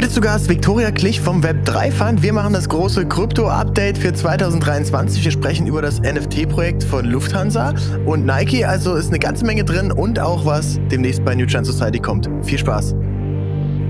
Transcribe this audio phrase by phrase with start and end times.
[0.00, 2.22] Heute zu Gast Viktoria Klich vom Web3 Fund.
[2.22, 5.22] Wir machen das große Krypto-Update für 2023.
[5.22, 7.74] Wir sprechen über das NFT-Projekt von Lufthansa
[8.06, 8.64] und Nike.
[8.64, 12.30] Also ist eine ganze Menge drin und auch was demnächst bei New Trend Society kommt.
[12.40, 12.94] Viel Spaß.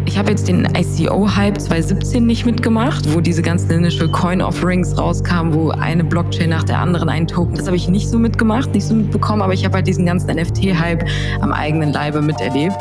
[0.06, 5.70] Ich habe jetzt den ICO-Hype 2017 nicht mitgemacht, wo diese ganzen Initial Coin-Offerings rauskamen, wo
[5.70, 7.54] eine Blockchain nach der anderen einen Token.
[7.54, 10.28] Das habe ich nicht so mitgemacht, nicht so mitbekommen, aber ich habe halt diesen ganzen
[10.28, 11.04] NFT-Hype
[11.40, 12.78] am eigenen Leibe miterlebt.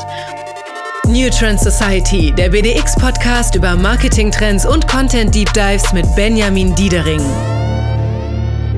[1.10, 7.59] New Trend Society, der BDX-Podcast über Marketing-Trends und Content-Deep Dives mit Benjamin Diedering.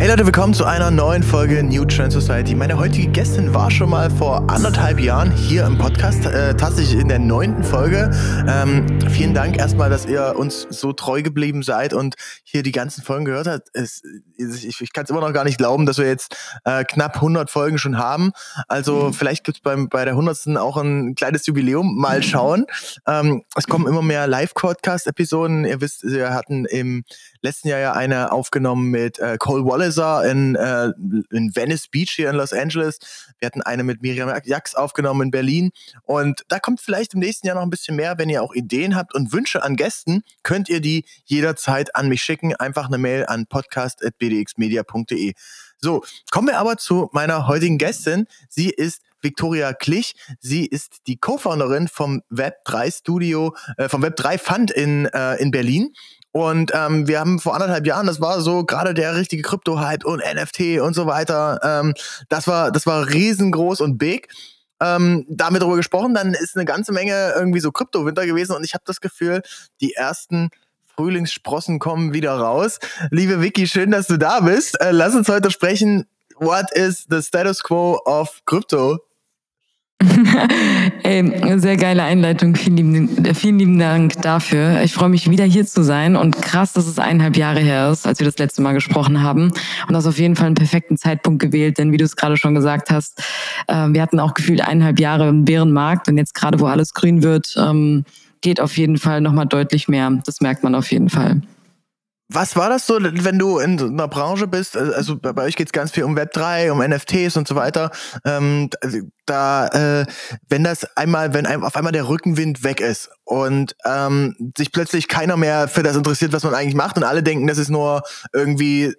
[0.02, 2.55] Hey Leute, willkommen zu einer neuen Folge New Trend Society.
[2.55, 7.08] Meine heutige Gästin war schon mal vor anderthalb Jahren hier im Podcast, äh, tatsächlich in
[7.08, 8.09] der neunten Folge.
[8.48, 13.04] Ähm, vielen Dank erstmal, dass ihr uns so treu geblieben seid und hier die ganzen
[13.04, 13.70] Folgen gehört habt.
[13.73, 14.02] Es,
[14.38, 17.52] ich, ich kann es immer noch gar nicht glauben, dass wir jetzt äh, knapp 100
[17.52, 18.31] Folgen schon haben.
[18.68, 19.14] Also mhm.
[19.14, 20.58] vielleicht gibt es bei der 100.
[20.58, 21.95] auch ein kleines Jubiläum.
[21.95, 22.66] Mal schauen.
[23.06, 25.64] Ähm, es kommen immer mehr Live-Podcast-Episoden.
[25.64, 27.04] Ihr wisst, wir hatten im
[27.41, 30.92] letzten Jahr ja eine aufgenommen mit äh, Cole Walliser in, äh,
[31.31, 33.00] in Venice Beach hier in Los Angeles.
[33.39, 35.72] Wir hatten eine mit Miriam Jax aufgenommen in Berlin.
[36.03, 38.17] Und da kommt vielleicht im nächsten Jahr noch ein bisschen mehr.
[38.17, 42.22] Wenn ihr auch Ideen habt und Wünsche an Gästen, könnt ihr die jederzeit an mich
[42.22, 42.56] schicken.
[42.56, 45.34] Einfach eine Mail an podcast.bdxmedia.de.
[45.80, 48.28] So, kommen wir aber zu meiner heutigen Gästin.
[48.50, 50.16] Sie ist Victoria Klich.
[50.39, 55.94] Sie ist die Co-Founderin vom Web3 Studio, äh, vom Web3 Fund in, äh, in Berlin.
[56.32, 60.20] Und ähm, wir haben vor anderthalb Jahren, das war so gerade der richtige Krypto-Hype und
[60.24, 61.60] NFT und so weiter.
[61.64, 61.94] Ähm,
[62.30, 64.30] das war, das war riesengroß und big.
[64.82, 68.74] Ähm, damit darüber gesprochen, dann ist eine ganze Menge irgendwie so Krypto-Winter gewesen und ich
[68.74, 69.42] habe das Gefühl,
[69.80, 70.50] die ersten
[70.96, 72.80] Frühlingssprossen kommen wieder raus.
[73.12, 74.80] Liebe Vicky, schön, dass du da bist.
[74.82, 76.08] Äh, lass uns heute sprechen.
[76.38, 79.00] What is the status quo of Crypto?
[81.03, 82.55] Ey, sehr geile Einleitung.
[82.55, 84.81] Vielen lieben, vielen lieben Dank dafür.
[84.81, 88.07] Ich freue mich wieder hier zu sein und krass, dass es eineinhalb Jahre her ist,
[88.07, 89.52] als wir das letzte Mal gesprochen haben.
[89.88, 92.56] Und das auf jeden Fall einen perfekten Zeitpunkt gewählt, denn wie du es gerade schon
[92.56, 93.19] gesagt hast,
[93.67, 97.23] äh, wir hatten auch gefühlt eineinhalb Jahre im Bärenmarkt und jetzt gerade, wo alles grün
[97.23, 98.06] wird, ähm,
[98.41, 100.11] geht auf jeden Fall nochmal deutlich mehr.
[100.25, 101.41] Das merkt man auf jeden Fall.
[102.34, 104.78] Was war das so, wenn du in so einer Branche bist?
[104.78, 107.56] Äh, also bei euch geht es ganz viel um Web 3, um NFTs und so
[107.56, 107.92] weiter.
[108.24, 108.69] Ähm,
[109.25, 110.06] da, äh,
[110.47, 115.09] wenn das einmal, wenn einem auf einmal der Rückenwind weg ist und ähm, sich plötzlich
[115.09, 118.03] keiner mehr für das interessiert, was man eigentlich macht und alle denken, das ist nur
[118.31, 118.94] irgendwie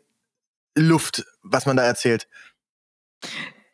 [0.74, 2.28] Luft, was man da erzählt.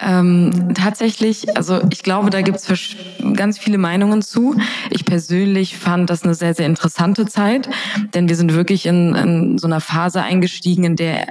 [0.01, 2.97] Ähm, tatsächlich, also ich glaube, da gibt es
[3.35, 4.57] ganz viele Meinungen zu.
[4.91, 7.69] Ich persönlich fand das eine sehr, sehr interessante Zeit,
[8.15, 11.27] denn wir sind wirklich in, in so einer Phase eingestiegen, in der,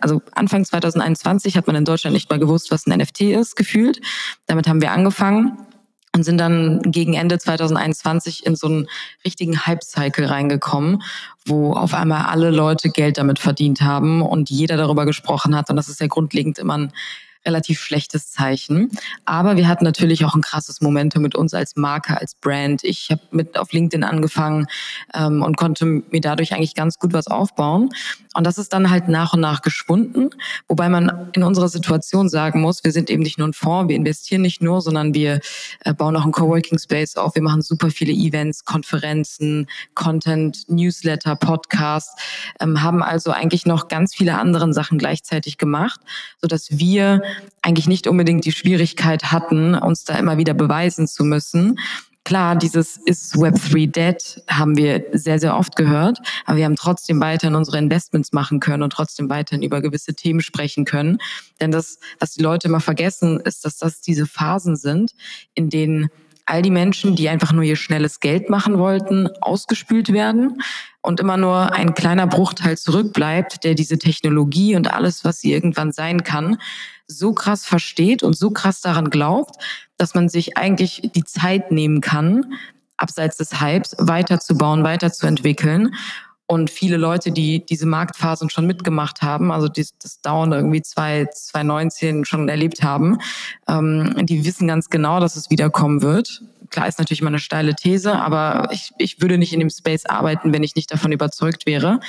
[0.00, 4.00] also Anfang 2021 hat man in Deutschland nicht mal gewusst, was ein NFT ist, gefühlt.
[4.46, 5.58] Damit haben wir angefangen
[6.14, 8.88] und sind dann gegen Ende 2021 in so einen
[9.26, 11.02] richtigen Hype-Cycle reingekommen,
[11.44, 15.68] wo auf einmal alle Leute Geld damit verdient haben und jeder darüber gesprochen hat.
[15.68, 16.92] Und das ist ja grundlegend immer ein
[17.46, 18.90] relativ schlechtes Zeichen.
[19.24, 22.84] Aber wir hatten natürlich auch ein krasses Momentum mit uns als Marke, als Brand.
[22.84, 24.66] Ich habe mit auf LinkedIn angefangen
[25.14, 27.90] ähm, und konnte mir dadurch eigentlich ganz gut was aufbauen.
[28.36, 30.28] Und das ist dann halt nach und nach geschwunden,
[30.68, 33.96] wobei man in unserer Situation sagen muss, wir sind eben nicht nur ein Fonds, wir
[33.96, 35.40] investieren nicht nur, sondern wir
[35.80, 37.34] äh, bauen auch einen Coworking Space auf.
[37.34, 42.14] Wir machen super viele Events, Konferenzen, Content, Newsletter, Podcasts,
[42.60, 46.00] ähm, haben also eigentlich noch ganz viele andere Sachen gleichzeitig gemacht,
[46.40, 47.22] so dass wir
[47.62, 51.78] eigentlich nicht unbedingt die Schwierigkeit hatten, uns da immer wieder beweisen zu müssen,
[52.26, 57.20] Klar, dieses ist Web3 dead haben wir sehr, sehr oft gehört, aber wir haben trotzdem
[57.20, 61.18] weiterhin unsere Investments machen können und trotzdem weiterhin über gewisse Themen sprechen können.
[61.60, 65.12] Denn das, was die Leute immer vergessen, ist, dass das diese Phasen sind,
[65.54, 66.08] in denen
[66.46, 70.62] all die Menschen, die einfach nur ihr schnelles Geld machen wollten, ausgespült werden
[71.02, 75.92] und immer nur ein kleiner Bruchteil zurückbleibt, der diese Technologie und alles, was sie irgendwann
[75.92, 76.58] sein kann,
[77.08, 79.56] so krass versteht und so krass daran glaubt,
[79.96, 82.54] dass man sich eigentlich die Zeit nehmen kann,
[82.96, 85.94] abseits des Hypes weiterzubauen, weiterzuentwickeln.
[86.48, 92.24] Und viele Leute, die diese Marktphasen schon mitgemacht haben, also die, das Down irgendwie 2019
[92.24, 93.18] schon erlebt haben,
[93.68, 96.42] ähm, die wissen ganz genau, dass es wiederkommen wird.
[96.70, 100.06] Klar ist natürlich immer eine steile These, aber ich, ich würde nicht in dem Space
[100.06, 102.00] arbeiten, wenn ich nicht davon überzeugt wäre.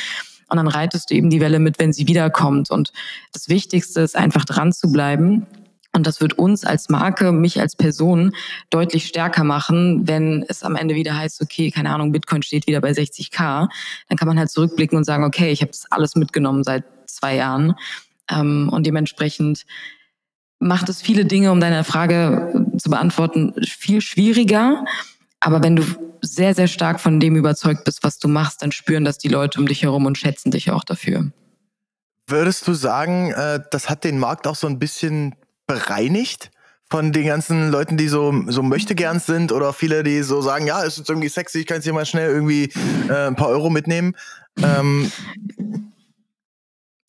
[0.50, 2.72] Und dann reitest du eben die Welle mit, wenn sie wiederkommt.
[2.72, 2.94] Und
[3.34, 5.46] das Wichtigste ist einfach dran zu bleiben.
[5.94, 8.34] Und das wird uns als Marke, mich als Person
[8.70, 12.82] deutlich stärker machen, wenn es am Ende wieder heißt, okay, keine Ahnung, Bitcoin steht wieder
[12.82, 13.68] bei 60k.
[14.10, 17.36] Dann kann man halt zurückblicken und sagen, okay, ich habe das alles mitgenommen seit zwei
[17.36, 17.76] Jahren.
[18.30, 19.66] Ähm, und dementsprechend
[20.60, 24.86] macht es viele Dinge, um deine Frage zu beantworten, viel schwieriger.
[25.40, 25.84] Aber wenn du
[26.22, 29.60] sehr, sehr stark von dem überzeugt bist, was du machst, dann spüren das die Leute
[29.60, 31.32] um dich herum und schätzen dich auch dafür.
[32.28, 35.36] Würdest du sagen, äh, das hat den Markt auch so ein bisschen
[35.68, 36.52] bereinigt?
[36.90, 40.68] Von den ganzen Leuten, die so, so möchte gern sind oder viele, die so sagen,
[40.68, 42.72] ja, es ist irgendwie sexy, ich kann jetzt hier mal schnell irgendwie
[43.10, 44.16] äh, ein paar Euro mitnehmen.
[44.64, 45.12] Ähm,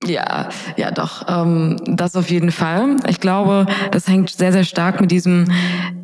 [0.04, 1.24] ja, ja, doch.
[1.28, 2.96] Ähm, das auf jeden Fall.
[3.08, 5.50] Ich glaube, das hängt sehr, sehr stark mit diesem.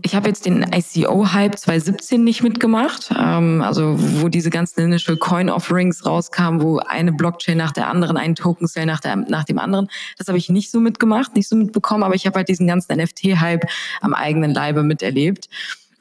[0.02, 5.49] Ich habe jetzt den ICO-Hype 2017 nicht mitgemacht, ähm, also wo diese ganzen Initial Coin
[5.49, 9.88] Offerings rauskamen, wo eine Blockchain nach der anderen, ein Token Sale nach, nach dem anderen.
[10.19, 12.97] Das habe ich nicht so mitgemacht, nicht so mitbekommen, aber ich habe halt diesen ganzen
[13.00, 13.64] NFT-Hype
[14.00, 15.49] am eigenen Leibe miterlebt.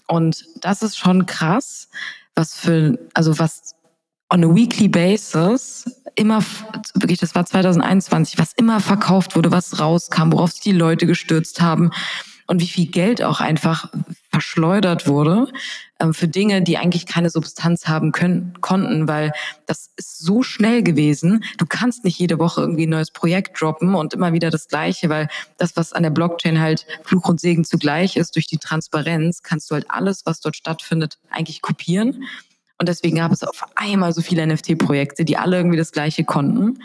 [0.08, 1.90] Und das ist schon krass,
[2.34, 3.76] was für, also was
[4.34, 6.44] on a weekly basis immer,
[6.94, 11.62] wirklich, das war 2021, was immer verkauft wurde, was rauskam, worauf sich die Leute gestürzt
[11.62, 11.92] haben
[12.48, 13.90] und wie viel Geld auch einfach
[14.30, 15.48] verschleudert wurde
[16.00, 19.32] ähm, für Dinge, die eigentlich keine Substanz haben können, konnten, weil
[19.66, 21.44] das ist so schnell gewesen.
[21.58, 25.10] Du kannst nicht jede Woche irgendwie ein neues Projekt droppen und immer wieder das Gleiche,
[25.10, 29.42] weil das, was an der Blockchain halt Fluch und Segen zugleich ist, durch die Transparenz
[29.42, 32.24] kannst du halt alles, was dort stattfindet, eigentlich kopieren
[32.80, 36.80] und deswegen gab es auf einmal so viele NFT-Projekte, die alle irgendwie das Gleiche konnten.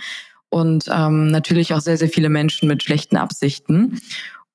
[0.50, 4.00] Und ähm, natürlich auch sehr, sehr viele Menschen mit schlechten Absichten.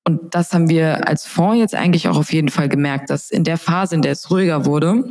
[0.04, 3.44] Und das haben wir als Fonds jetzt eigentlich auch auf jeden Fall gemerkt, dass in
[3.44, 5.04] der Phase, in der es ruhiger wurde,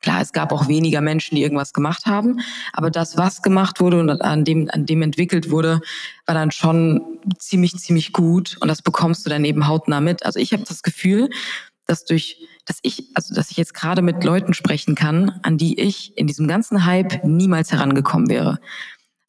[0.00, 2.40] Klar, es gab auch weniger Menschen, die irgendwas gemacht haben,
[2.72, 5.80] aber das, was gemacht wurde und an dem, an dem entwickelt wurde,
[6.24, 10.24] war dann schon ziemlich, ziemlich gut und das bekommst du dann eben hautnah mit.
[10.24, 11.30] Also ich habe das Gefühl,
[11.88, 15.80] dass durch, dass ich, also dass ich jetzt gerade mit Leuten sprechen kann, an die
[15.80, 18.60] ich in diesem ganzen Hype niemals herangekommen wäre.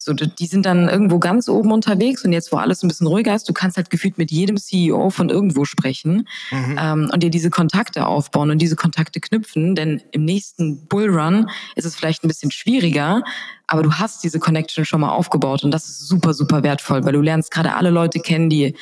[0.01, 3.35] So, die sind dann irgendwo ganz oben unterwegs und jetzt, wo alles ein bisschen ruhiger
[3.35, 6.79] ist, du kannst halt gefühlt mit jedem CEO von irgendwo sprechen mhm.
[6.79, 11.83] ähm, und dir diese Kontakte aufbauen und diese Kontakte knüpfen, denn im nächsten Bullrun ist
[11.83, 13.23] es vielleicht ein bisschen schwieriger,
[13.67, 17.13] aber du hast diese Connection schon mal aufgebaut und das ist super, super wertvoll, weil
[17.13, 18.75] du lernst gerade alle Leute kennen, die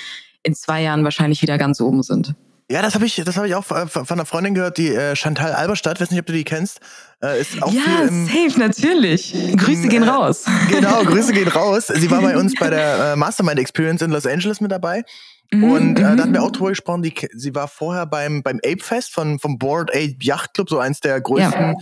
[0.43, 2.35] in zwei Jahren wahrscheinlich wieder ganz oben sind.
[2.69, 5.15] Ja, das habe ich, das habe ich auch äh, von einer Freundin gehört, die äh,
[5.15, 6.81] Chantal Alberstadt, weiß nicht, ob du die kennst,
[7.23, 9.31] äh, ist auch ja, im, safe natürlich.
[9.55, 10.43] Grüße im, gehen äh, raus.
[10.69, 11.87] Genau, Grüße gehen raus.
[11.87, 15.05] Sie war bei uns bei der äh, Mastermind Experience in Los Angeles mit dabei.
[15.53, 18.57] Mhm, und äh, da hatten wir auch drüber gesprochen, die, sie war vorher beim, beim
[18.57, 21.75] Ape Fest von, vom Board Ape Yacht Club, so eins der größten ja.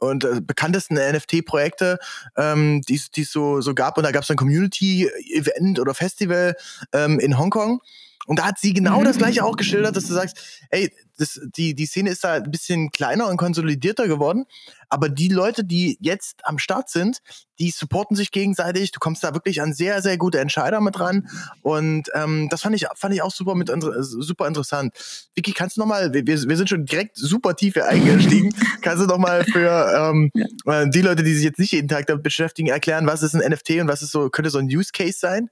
[0.00, 1.98] und äh, bekanntesten NFT-Projekte,
[2.36, 3.96] ähm, die es so, so gab.
[3.96, 6.56] Und da gab es ein Community-Event oder Festival
[6.92, 7.80] ähm, in Hongkong.
[8.26, 11.74] Und da hat sie genau das gleiche auch geschildert, dass du sagst, ey, das, die,
[11.74, 14.44] die Szene ist da ein bisschen kleiner und konsolidierter geworden,
[14.88, 17.18] aber die Leute, die jetzt am Start sind,
[17.58, 21.28] die supporten sich gegenseitig, du kommst da wirklich an sehr, sehr gute Entscheider mit ran.
[21.62, 23.70] Und ähm, das fand ich, fand ich auch super, mit,
[24.00, 24.94] super interessant.
[25.34, 29.06] Vicky, kannst du nochmal, wir, wir sind schon direkt super tief hier eingestiegen, kannst du
[29.06, 30.30] nochmal für ähm,
[30.66, 33.50] äh, die Leute, die sich jetzt nicht jeden Tag damit beschäftigen, erklären, was ist ein
[33.50, 35.48] NFT und was ist so, könnte so ein Use Case sein?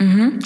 [0.00, 0.38] Mhm.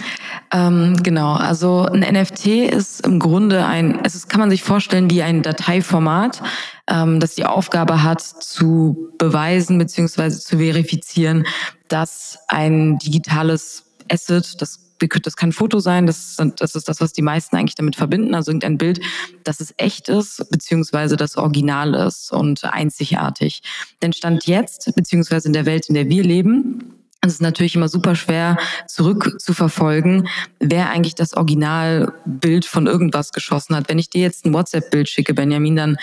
[0.51, 5.11] Ähm, genau, also ein NFT ist im Grunde ein, es ist, kann man sich vorstellen
[5.11, 6.43] wie ein Dateiformat,
[6.89, 11.47] ähm, das die Aufgabe hat zu beweisen beziehungsweise zu verifizieren,
[11.89, 14.79] dass ein digitales Asset, das
[15.25, 18.37] das kann ein Foto sein, das, das ist das, was die meisten eigentlich damit verbinden,
[18.37, 19.01] also irgendein Bild,
[19.43, 23.63] dass es echt ist, beziehungsweise das Original ist und einzigartig.
[24.01, 27.89] Denn Stand jetzt, beziehungsweise in der Welt, in der wir leben, es ist natürlich immer
[27.89, 28.57] super schwer
[28.89, 33.89] zurückzuverfolgen, wer eigentlich das Originalbild von irgendwas geschossen hat.
[33.89, 35.97] Wenn ich dir jetzt ein WhatsApp-Bild schicke, Benjamin, dann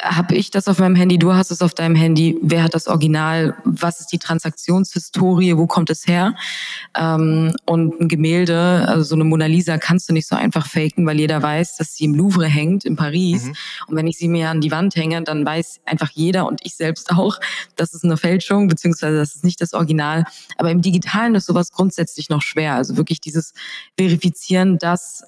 [0.00, 2.86] habe ich das auf meinem Handy, du hast es auf deinem Handy, wer hat das
[2.86, 6.34] Original, was ist die Transaktionshistorie, wo kommt es her?
[6.94, 11.06] Ähm, und ein Gemälde, also so eine Mona Lisa kannst du nicht so einfach faken,
[11.06, 13.44] weil jeder weiß, dass sie im Louvre hängt, in Paris.
[13.44, 13.54] Mhm.
[13.88, 16.76] Und wenn ich sie mir an die Wand hänge, dann weiß einfach jeder und ich
[16.76, 17.38] selbst auch,
[17.76, 20.24] das ist eine Fälschung, beziehungsweise das ist nicht das Original.
[20.58, 22.74] Aber im Digitalen ist sowas grundsätzlich noch schwer.
[22.74, 23.54] Also wirklich dieses
[23.96, 25.24] Verifizieren, dass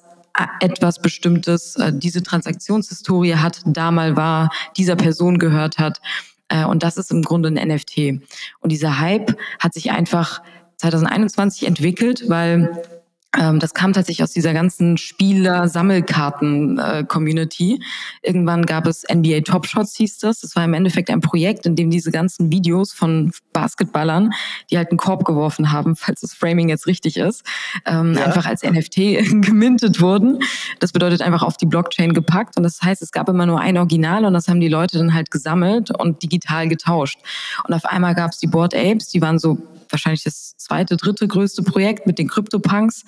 [0.59, 5.99] etwas Bestimmtes, äh, diese Transaktionshistorie hat, da mal war, dieser Person gehört hat.
[6.47, 8.21] Äh, und das ist im Grunde ein NFT.
[8.59, 10.41] Und dieser Hype hat sich einfach
[10.77, 12.83] 2021 entwickelt, weil
[13.31, 17.73] das kam tatsächlich aus dieser ganzen Spieler-Sammelkarten-Community.
[17.73, 17.79] Äh,
[18.27, 20.41] Irgendwann gab es NBA Top Shots, hieß das.
[20.41, 24.31] Das war im Endeffekt ein Projekt, in dem diese ganzen Videos von Basketballern,
[24.71, 27.43] die halt einen Korb geworfen haben, falls das Framing jetzt richtig ist,
[27.85, 28.25] ähm, ja.
[28.25, 28.95] einfach als NFT
[29.41, 30.39] gemintet wurden.
[30.79, 32.57] Das bedeutet einfach auf die Blockchain gepackt.
[32.57, 35.13] Und das heißt, es gab immer nur ein Original und das haben die Leute dann
[35.13, 37.19] halt gesammelt und digital getauscht.
[37.67, 39.59] Und auf einmal gab es die Board Apes, die waren so
[39.91, 43.03] wahrscheinlich das zweite, dritte größte Projekt mit den CryptoPunks.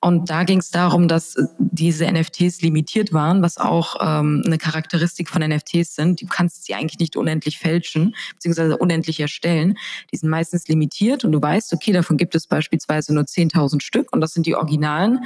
[0.00, 5.28] Und da ging es darum, dass diese NFTs limitiert waren, was auch ähm, eine Charakteristik
[5.28, 6.22] von NFTs sind.
[6.22, 9.76] Du kannst sie eigentlich nicht unendlich fälschen, beziehungsweise unendlich erstellen.
[10.12, 14.12] Die sind meistens limitiert und du weißt, okay, davon gibt es beispielsweise nur 10.000 Stück
[14.12, 15.24] und das sind die Originalen.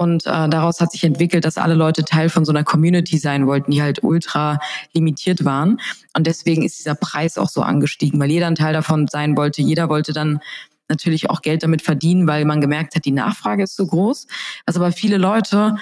[0.00, 3.46] Und äh, daraus hat sich entwickelt, dass alle Leute Teil von so einer Community sein
[3.46, 4.58] wollten, die halt ultra
[4.94, 5.78] limitiert waren.
[6.16, 9.60] Und deswegen ist dieser Preis auch so angestiegen, weil jeder ein Teil davon sein wollte.
[9.60, 10.40] Jeder wollte dann
[10.88, 14.26] natürlich auch Geld damit verdienen, weil man gemerkt hat, die Nachfrage ist so groß.
[14.64, 15.76] Was aber viele Leute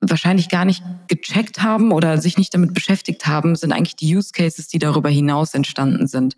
[0.00, 4.32] wahrscheinlich gar nicht gecheckt haben oder sich nicht damit beschäftigt haben, sind eigentlich die Use
[4.32, 6.34] Cases, die darüber hinaus entstanden sind.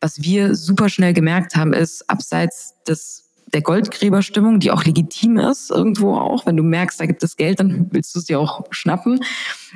[0.00, 5.70] Was wir super schnell gemerkt haben, ist, abseits des der Goldgräberstimmung, die auch legitim ist,
[5.70, 6.46] irgendwo auch.
[6.46, 9.20] Wenn du merkst, da gibt es Geld, dann willst du es dir auch schnappen.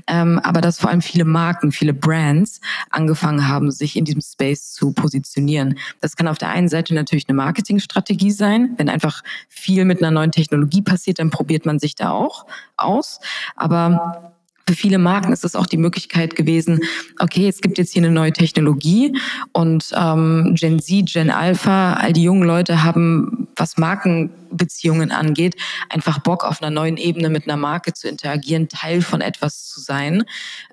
[0.06, 2.60] Ähm, aber dass vor allem viele Marken, viele Brands
[2.90, 5.78] angefangen haben, sich in diesem Space zu positionieren.
[6.00, 8.74] Das kann auf der einen Seite natürlich eine Marketingstrategie sein.
[8.76, 13.20] Wenn einfach viel mit einer neuen Technologie passiert, dann probiert man sich da auch aus.
[13.56, 14.31] Aber
[14.66, 16.80] für viele Marken ist es auch die Möglichkeit gewesen,
[17.18, 19.16] okay, es gibt jetzt hier eine neue Technologie
[19.52, 25.56] und ähm, Gen Z, Gen Alpha, all die jungen Leute haben, was Markenbeziehungen angeht,
[25.88, 29.80] einfach Bock auf einer neuen Ebene mit einer Marke zu interagieren, Teil von etwas zu
[29.80, 30.24] sein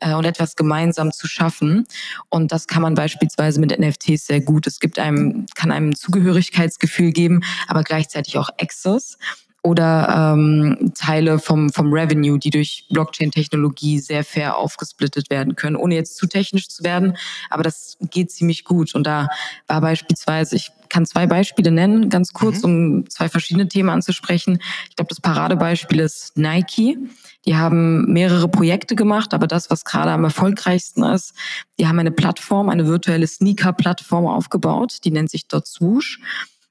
[0.01, 1.85] äh, und etwas gemeinsam zu schaffen.
[2.29, 4.67] Und das kann man beispielsweise mit NFTs sehr gut.
[4.67, 9.17] Es gibt einem, kann einem Zugehörigkeitsgefühl geben, aber gleichzeitig auch Access
[9.61, 15.95] oder ähm, Teile vom, vom Revenue, die durch Blockchain-Technologie sehr fair aufgesplittet werden können, ohne
[15.95, 17.17] jetzt zu technisch zu werden.
[17.49, 18.95] Aber das geht ziemlich gut.
[18.95, 19.27] Und da
[19.67, 22.63] war beispielsweise, ich kann zwei Beispiele nennen, ganz kurz, mhm.
[23.03, 24.59] um zwei verschiedene Themen anzusprechen.
[24.89, 26.97] Ich glaube, das Paradebeispiel ist Nike.
[27.45, 31.33] Die haben mehrere Projekte gemacht, aber das, was gerade am erfolgreichsten ist,
[31.79, 36.19] die haben eine Plattform, eine virtuelle Sneaker-Plattform aufgebaut, die nennt sich Dot Swoosh.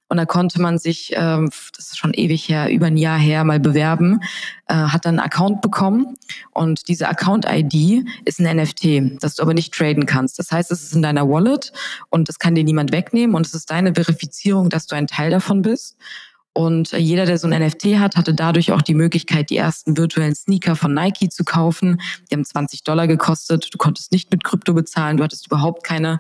[0.09, 3.45] Und da konnte man sich, ähm, das ist schon ewig her, über ein Jahr her
[3.45, 4.21] mal bewerben,
[4.67, 6.17] äh, hat dann einen Account bekommen
[6.53, 10.39] und diese Account-ID ist ein NFT, das du aber nicht traden kannst.
[10.39, 11.73] Das heißt, es ist in deiner Wallet
[12.09, 15.31] und das kann dir niemand wegnehmen und es ist deine Verifizierung, dass du ein Teil
[15.31, 15.97] davon bist.
[16.55, 20.35] Und jeder, der so ein NFT hat, hatte dadurch auch die Möglichkeit, die ersten virtuellen
[20.35, 22.01] Sneaker von Nike zu kaufen.
[22.29, 23.69] Die haben 20 Dollar gekostet.
[23.73, 25.19] Du konntest nicht mit Krypto bezahlen.
[25.19, 26.19] Du hattest überhaupt keine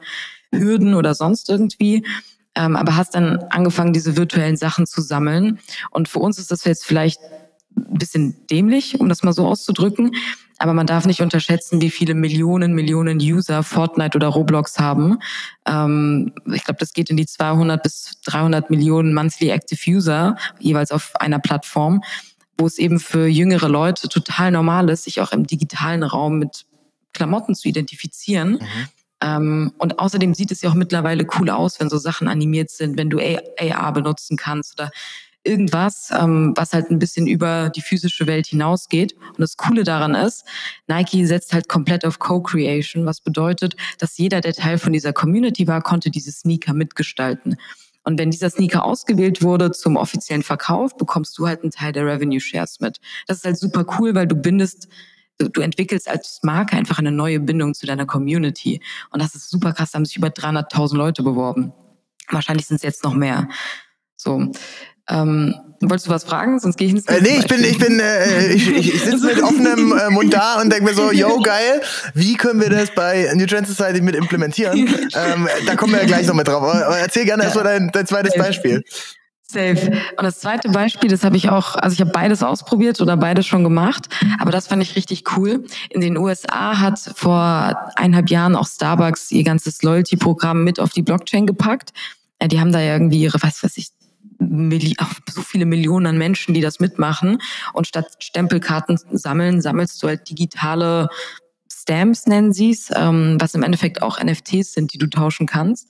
[0.53, 2.07] Hürden oder sonst irgendwie
[2.59, 5.61] ähm, aber hast dann angefangen, diese virtuellen Sachen zu sammeln.
[5.91, 7.21] Und für uns ist das jetzt vielleicht
[7.77, 10.11] ein bisschen dämlich, um das mal so auszudrücken.
[10.59, 15.19] Aber man darf nicht unterschätzen, wie viele Millionen, Millionen User Fortnite oder Roblox haben.
[15.67, 20.91] Ähm, ich glaube, das geht in die 200 bis 300 Millionen Monthly Active User jeweils
[20.91, 22.03] auf einer Plattform,
[22.59, 26.67] wo es eben für jüngere Leute total normal ist, sich auch im digitalen Raum mit
[27.13, 28.55] Klamotten zu identifizieren.
[28.55, 28.89] Mhm.
[29.23, 32.97] Ähm, und außerdem sieht es ja auch mittlerweile cool aus, wenn so Sachen animiert sind,
[32.97, 34.91] wenn du AR benutzen kannst oder
[35.45, 39.15] irgendwas, ähm, was halt ein bisschen über die physische Welt hinausgeht.
[39.15, 40.45] Und das Coole daran ist,
[40.87, 45.67] Nike setzt halt komplett auf Co-Creation, was bedeutet, dass jeder, der Teil von dieser Community
[45.67, 47.57] war, konnte diese Sneaker mitgestalten.
[48.05, 52.07] Und wenn dieser Sneaker ausgewählt wurde zum offiziellen Verkauf, bekommst du halt einen Teil der
[52.07, 52.99] Revenue Shares mit.
[53.27, 54.89] Das ist halt super cool, weil du bindest
[55.39, 58.81] du entwickelst als Marke einfach eine neue Bindung zu deiner Community.
[59.11, 59.93] Und das ist super krass.
[59.93, 61.73] Da haben sich über 300.000 Leute beworben.
[62.31, 63.49] Wahrscheinlich sind es jetzt noch mehr.
[64.17, 64.51] So.
[65.09, 66.59] Ähm, wolltest du was fragen?
[66.59, 69.25] Sonst gehe ich ins äh, Nee, ich bin, ich bin, äh, ich, ich, ich sitze
[69.25, 71.81] mit offenem äh, Mund da und denke mir so, yo, geil,
[72.15, 74.77] wie können wir das bei New Trend Society mit implementieren?
[75.15, 76.63] ähm, da kommen wir ja gleich noch mit drauf.
[76.63, 78.85] Aber erzähl gerne erstmal dein, dein zweites Beispiel.
[79.51, 79.93] Safe.
[80.19, 83.47] Und das zweite Beispiel, das habe ich auch, also ich habe beides ausprobiert oder beides
[83.47, 84.09] schon gemacht,
[84.41, 85.65] aber das fand ich richtig cool.
[85.89, 91.01] In den USA hat vor eineinhalb Jahren auch Starbucks ihr ganzes Loyalty-Programm mit auf die
[91.01, 91.95] Blockchain gepackt.
[92.43, 93.89] Ja, die haben da ja irgendwie ihre, was weiß ich,
[94.39, 97.39] so viele Millionen an Menschen, die das mitmachen.
[97.73, 101.09] Und statt Stempelkarten sammeln, sammelst du halt digitale
[101.73, 105.89] Stamps, nennen sie es, ähm, was im Endeffekt auch NFTs sind, die du tauschen kannst.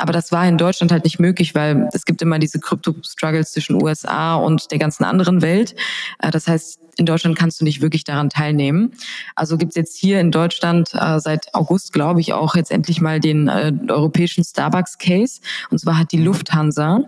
[0.00, 3.80] Aber das war in Deutschland halt nicht möglich, weil es gibt immer diese Krypto-Struggles zwischen
[3.82, 5.74] USA und der ganzen anderen Welt.
[6.20, 8.92] Äh, das heißt, in Deutschland kannst du nicht wirklich daran teilnehmen.
[9.34, 13.20] Also gibt's jetzt hier in Deutschland äh, seit August, glaube ich, auch jetzt endlich mal
[13.20, 15.40] den äh, europäischen Starbucks-Case.
[15.70, 17.02] Und zwar hat die Lufthansa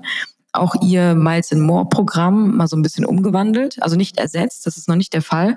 [0.53, 3.83] auch ihr Miles and More Programm mal so ein bisschen umgewandelt.
[3.83, 5.57] Also nicht ersetzt, das ist noch nicht der Fall.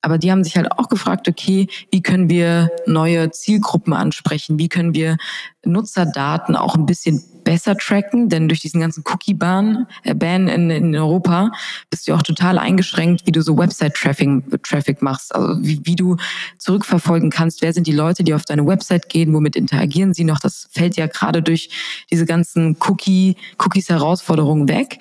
[0.00, 4.58] Aber die haben sich halt auch gefragt, okay, wie können wir neue Zielgruppen ansprechen?
[4.58, 5.16] Wie können wir
[5.64, 8.28] Nutzerdaten auch ein bisschen besser tracken?
[8.28, 11.50] Denn durch diesen ganzen Cookie-Ban äh, Ban in, in Europa
[11.90, 15.34] bist du auch total eingeschränkt, wie du so Website-Traffic Traffic machst.
[15.34, 16.16] Also wie, wie du
[16.58, 20.38] zurückverfolgen kannst, wer sind die Leute, die auf deine Website gehen, womit interagieren sie noch?
[20.38, 21.70] Das fällt ja gerade durch
[22.10, 25.00] diese ganzen Cookie, Cookies-Herausforderungen weg.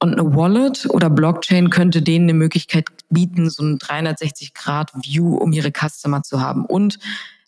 [0.00, 5.70] Und eine Wallet oder Blockchain könnte denen eine Möglichkeit bieten, so ein 360-Grad-View um ihre
[5.72, 6.64] Customer zu haben.
[6.64, 6.98] Und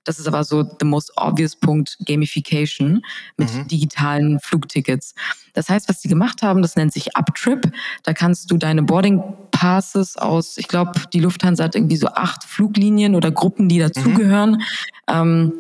[0.04, 3.02] das ist aber so the most obvious Punkt, Gamification
[3.36, 3.68] mit mhm.
[3.68, 5.14] digitalen Flugtickets.
[5.54, 7.72] Das heißt, was sie gemacht haben, das nennt sich Uptrip.
[8.02, 12.42] Da kannst du deine Boarding Passes aus, ich glaube, die Lufthansa hat irgendwie so acht
[12.44, 14.52] Fluglinien oder Gruppen, die dazugehören.
[14.52, 14.62] Mhm.
[15.08, 15.52] Ähm,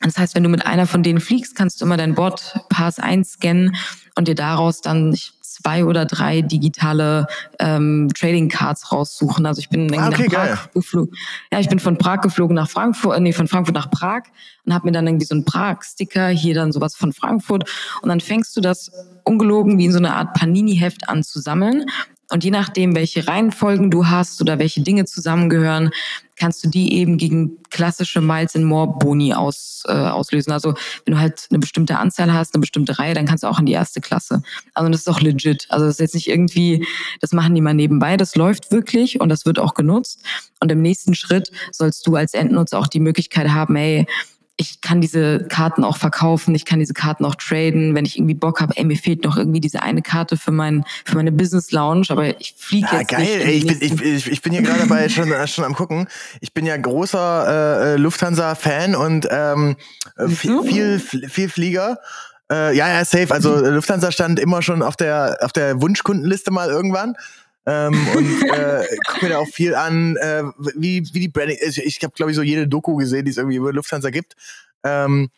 [0.00, 3.74] das heißt, wenn du mit einer von denen fliegst, kannst du immer deinen Bordpass einscannen
[4.14, 7.26] und dir daraus dann, ich zwei oder drei digitale
[7.58, 9.46] ähm, Trading Cards raussuchen.
[9.46, 11.14] Also ich bin ah, okay, nach Prag geflogen.
[11.52, 14.22] Ja, ich bin von Prag geflogen nach Frankfurt, äh, nee, von Frankfurt nach Prag
[14.64, 17.68] und habe mir dann irgendwie so einen Prag-Sticker, hier dann sowas von Frankfurt.
[18.02, 18.90] Und dann fängst du das
[19.24, 21.86] ungelogen wie in so eine Art Panini-Heft an zu sammeln.
[22.30, 25.90] Und je nachdem, welche Reihenfolgen du hast oder welche Dinge zusammengehören,
[26.36, 30.52] kannst du die eben gegen klassische Miles and More Boni aus, äh, auslösen.
[30.52, 33.58] Also wenn du halt eine bestimmte Anzahl hast, eine bestimmte Reihe, dann kannst du auch
[33.58, 34.42] in die erste Klasse.
[34.74, 35.66] Also das ist auch legit.
[35.68, 36.86] Also das ist jetzt nicht irgendwie,
[37.20, 40.20] das machen die mal nebenbei, das läuft wirklich und das wird auch genutzt.
[40.60, 44.06] Und im nächsten Schritt sollst du als Endnutzer auch die Möglichkeit haben, hey,
[44.60, 48.34] ich kann diese Karten auch verkaufen, ich kann diese Karten auch traden, wenn ich irgendwie
[48.34, 51.70] Bock habe, ey, mir fehlt noch irgendwie diese eine Karte für mein für meine Business
[51.70, 53.46] Lounge, aber ich fliege ja, jetzt geil, nicht.
[53.46, 56.08] Ey, ich, bin, ich, ich, ich bin hier gerade dabei schon, äh, schon am gucken.
[56.40, 59.76] Ich bin ja großer äh, Lufthansa-Fan und ähm,
[60.28, 61.98] viel, viel, viel Flieger.
[62.50, 63.32] Äh, ja, ja, safe.
[63.32, 67.14] Also Lufthansa stand immer schon auf der auf der Wunschkundenliste mal irgendwann.
[67.68, 70.42] Ähm, und äh, gucke mir da auch viel an, äh,
[70.74, 71.58] wie, wie die Branding.
[71.60, 74.36] Ich, ich habe, glaube ich, so jede Doku gesehen, die es irgendwie über Lufthansa gibt.
[74.84, 75.28] Ähm,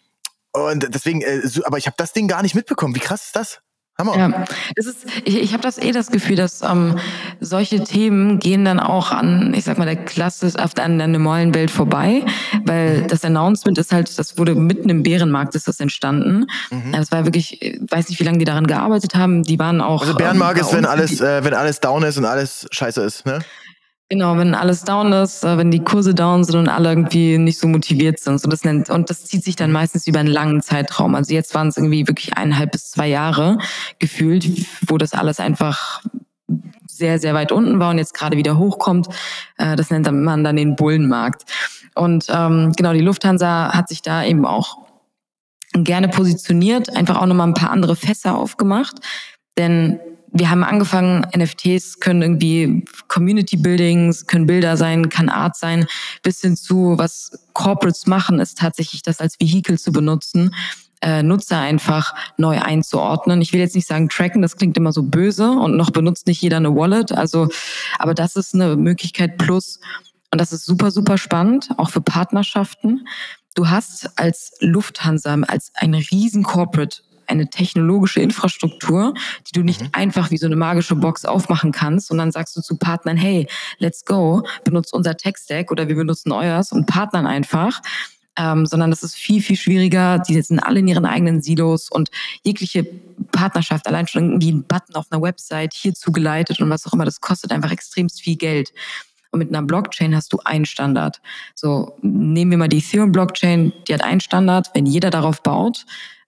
[0.52, 2.94] und deswegen, äh, aber ich habe das Ding gar nicht mitbekommen.
[2.94, 3.60] Wie krass ist das?
[4.00, 4.16] Hammer.
[4.16, 4.44] Ja,
[4.76, 6.96] es ist, ich, ich habe das eh das Gefühl, dass ähm,
[7.40, 11.70] solche Themen gehen dann auch an, ich sag mal, der Klasse an der normalen Welt
[11.70, 12.24] vorbei,
[12.64, 13.08] weil mhm.
[13.08, 16.46] das Announcement ist halt, das wurde mitten im Bärenmarkt ist das entstanden.
[16.70, 16.92] Mhm.
[16.92, 19.42] Das war wirklich, ich weiß nicht, wie lange die daran gearbeitet haben.
[19.42, 20.02] Die waren auch.
[20.02, 23.26] Also Bärenmarkt ähm, ist, wenn alles, äh, wenn alles down ist und alles scheiße ist,
[23.26, 23.40] ne?
[24.12, 27.60] Genau, wenn alles down ist, äh, wenn die Kurse down sind und alle irgendwie nicht
[27.60, 28.40] so motiviert sind.
[28.40, 31.14] So das nennt, und das zieht sich dann meistens über einen langen Zeitraum.
[31.14, 33.58] Also jetzt waren es irgendwie wirklich eineinhalb bis zwei Jahre
[34.00, 36.02] gefühlt, wo das alles einfach
[36.88, 39.06] sehr, sehr weit unten war und jetzt gerade wieder hochkommt.
[39.58, 41.44] Äh, das nennt man dann den Bullenmarkt.
[41.94, 44.78] Und ähm, genau, die Lufthansa hat sich da eben auch
[45.72, 48.96] gerne positioniert, einfach auch nochmal ein paar andere Fässer aufgemacht.
[49.56, 50.00] Denn
[50.32, 55.86] wir haben angefangen, NFTs können irgendwie Community Buildings, können Bilder sein, kann Art sein,
[56.22, 60.54] bis hin zu, was Corporates machen, ist tatsächlich das als Vehikel zu benutzen,
[61.02, 63.40] äh, Nutzer einfach neu einzuordnen.
[63.40, 66.42] Ich will jetzt nicht sagen tracken, das klingt immer so böse und noch benutzt nicht
[66.42, 67.12] jeder eine Wallet.
[67.12, 67.48] Also,
[67.98, 69.80] aber das ist eine Möglichkeit plus.
[70.30, 73.06] Und das ist super, super spannend, auch für Partnerschaften.
[73.54, 79.14] Du hast als Lufthansa, als ein riesen Corporate eine technologische Infrastruktur,
[79.46, 79.88] die du nicht mhm.
[79.92, 83.46] einfach wie so eine magische Box aufmachen kannst und dann sagst du zu Partnern, hey,
[83.78, 87.80] let's go, benutzt unser Tech-Stack oder wir benutzen euers und partnern einfach.
[88.36, 90.20] Ähm, sondern das ist viel, viel schwieriger.
[90.20, 92.10] Die sind alle in ihren eigenen Silos und
[92.44, 92.86] jegliche
[93.32, 97.04] Partnerschaft, allein schon irgendwie ein Button auf einer Website hier zugeleitet und was auch immer,
[97.04, 98.72] das kostet einfach extremst viel Geld.
[99.32, 101.20] Und mit einer Blockchain hast du einen Standard.
[101.54, 104.70] So, nehmen wir mal die Ethereum-Blockchain, die hat einen Standard.
[104.74, 105.84] Wenn jeder darauf baut,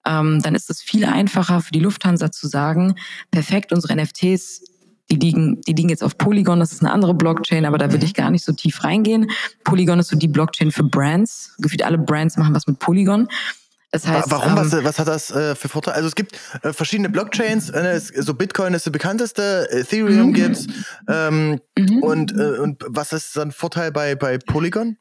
[0.06, 2.96] ähm, dann ist es viel einfacher für die Lufthansa zu sagen,
[3.30, 4.62] perfekt, unsere NFTs,
[5.10, 7.98] die liegen, die liegen jetzt auf Polygon, das ist eine andere Blockchain, aber da würde
[7.98, 8.04] mhm.
[8.04, 9.30] ich gar nicht so tief reingehen.
[9.64, 11.54] Polygon ist so die Blockchain für Brands.
[11.58, 13.28] Gefühlt alle Brands machen was mit Polygon.
[13.90, 14.52] Das heißt, Warum?
[14.52, 15.96] Ähm, was, was, hat das äh, für Vorteile?
[15.96, 17.68] Also es gibt äh, verschiedene Blockchains.
[17.68, 20.32] Äh, so Bitcoin ist die bekannteste, Ethereum mhm.
[20.32, 20.66] gibt's.
[21.08, 22.02] Ähm, mhm.
[22.02, 24.96] Und, äh, und was ist dann Vorteil bei, bei Polygon?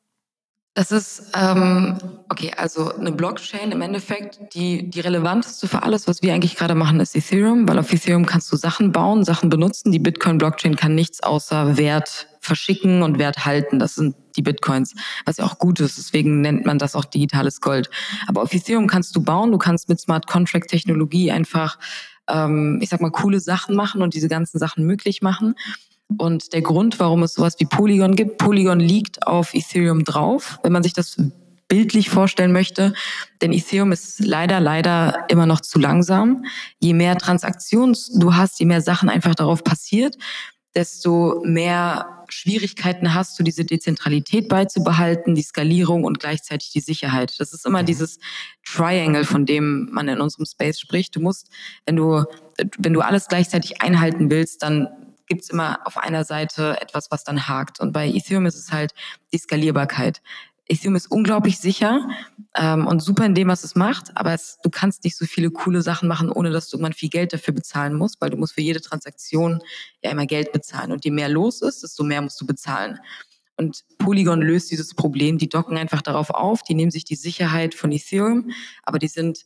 [0.73, 1.97] Das ist, ähm,
[2.29, 6.75] okay, also eine Blockchain im Endeffekt, die, die relevanteste für alles, was wir eigentlich gerade
[6.75, 9.91] machen, ist Ethereum, weil auf Ethereum kannst du Sachen bauen, Sachen benutzen.
[9.91, 13.79] Die Bitcoin-Blockchain kann nichts außer Wert verschicken und Wert halten.
[13.79, 15.97] Das sind die Bitcoins, was ja auch gut ist.
[15.97, 17.89] Deswegen nennt man das auch digitales Gold.
[18.27, 21.79] Aber auf Ethereum kannst du bauen, du kannst mit Smart Contract Technologie einfach,
[22.29, 25.55] ähm, ich sag mal, coole Sachen machen und diese ganzen Sachen möglich machen.
[26.17, 30.71] Und der Grund, warum es sowas wie Polygon gibt, Polygon liegt auf Ethereum drauf, wenn
[30.71, 31.17] man sich das
[31.67, 32.93] bildlich vorstellen möchte.
[33.41, 36.43] Denn Ethereum ist leider, leider immer noch zu langsam.
[36.79, 40.17] Je mehr Transaktionen du hast, je mehr Sachen einfach darauf passiert,
[40.75, 47.35] desto mehr Schwierigkeiten hast du, diese Dezentralität beizubehalten, die Skalierung und gleichzeitig die Sicherheit.
[47.39, 47.87] Das ist immer mhm.
[47.87, 48.19] dieses
[48.65, 51.15] Triangle, von dem man in unserem Space spricht.
[51.15, 51.49] Du musst,
[51.85, 52.25] wenn du,
[52.79, 54.89] wenn du alles gleichzeitig einhalten willst, dann
[55.31, 57.79] gibt es immer auf einer Seite etwas, was dann hakt.
[57.79, 58.93] Und bei Ethereum ist es halt
[59.31, 60.21] die Skalierbarkeit.
[60.67, 62.05] Ethereum ist unglaublich sicher
[62.53, 65.49] ähm, und super in dem, was es macht, aber es, du kannst nicht so viele
[65.49, 68.55] coole Sachen machen, ohne dass du irgendwann viel Geld dafür bezahlen musst, weil du musst
[68.55, 69.61] für jede Transaktion
[70.03, 70.91] ja immer Geld bezahlen.
[70.91, 72.99] Und je mehr los ist, desto mehr musst du bezahlen.
[73.55, 75.37] Und Polygon löst dieses Problem.
[75.37, 78.51] Die docken einfach darauf auf, die nehmen sich die Sicherheit von Ethereum,
[78.83, 79.45] aber die sind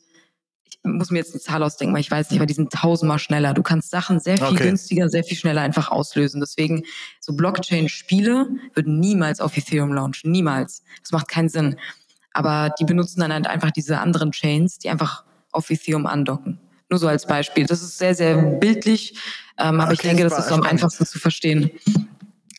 [0.67, 3.19] ich muss mir jetzt eine Zahl ausdenken, weil ich weiß nicht, aber die sind tausendmal
[3.19, 3.53] schneller.
[3.53, 4.63] Du kannst Sachen sehr viel okay.
[4.63, 6.39] günstiger, sehr viel schneller einfach auslösen.
[6.39, 6.83] Deswegen,
[7.19, 10.31] so Blockchain-Spiele würden niemals auf Ethereum launchen.
[10.31, 10.83] Niemals.
[11.01, 11.77] Das macht keinen Sinn.
[12.33, 16.59] Aber die benutzen dann halt einfach diese anderen Chains, die einfach auf Ethereum andocken.
[16.89, 17.65] Nur so als Beispiel.
[17.65, 19.17] Das ist sehr, sehr bildlich,
[19.57, 21.71] ähm, aber okay, ich denke, das ist am einfachsten zu verstehen.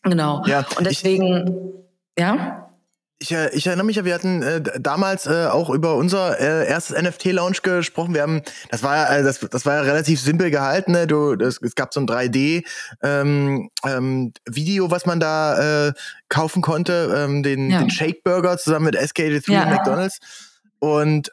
[0.02, 0.44] Genau.
[0.46, 1.46] Ja, Und deswegen,
[2.16, 2.65] ich, ja?
[3.18, 6.68] Ich, äh, ich erinnere mich ja, wir hatten äh, damals äh, auch über unser äh,
[6.68, 8.12] erstes NFT-Launch gesprochen.
[8.12, 10.92] Wir haben, das war ja, äh, das, das war ja relativ simpel gehalten.
[10.92, 11.06] Ne?
[11.06, 12.66] Du, das, es gab so ein 3D
[13.02, 15.92] ähm, ähm, was man da äh,
[16.28, 17.78] kaufen konnte, ähm, den, ja.
[17.78, 19.62] den Shake Burger zusammen mit SK3 ja.
[19.62, 20.18] und McDonald's.
[20.78, 21.30] Und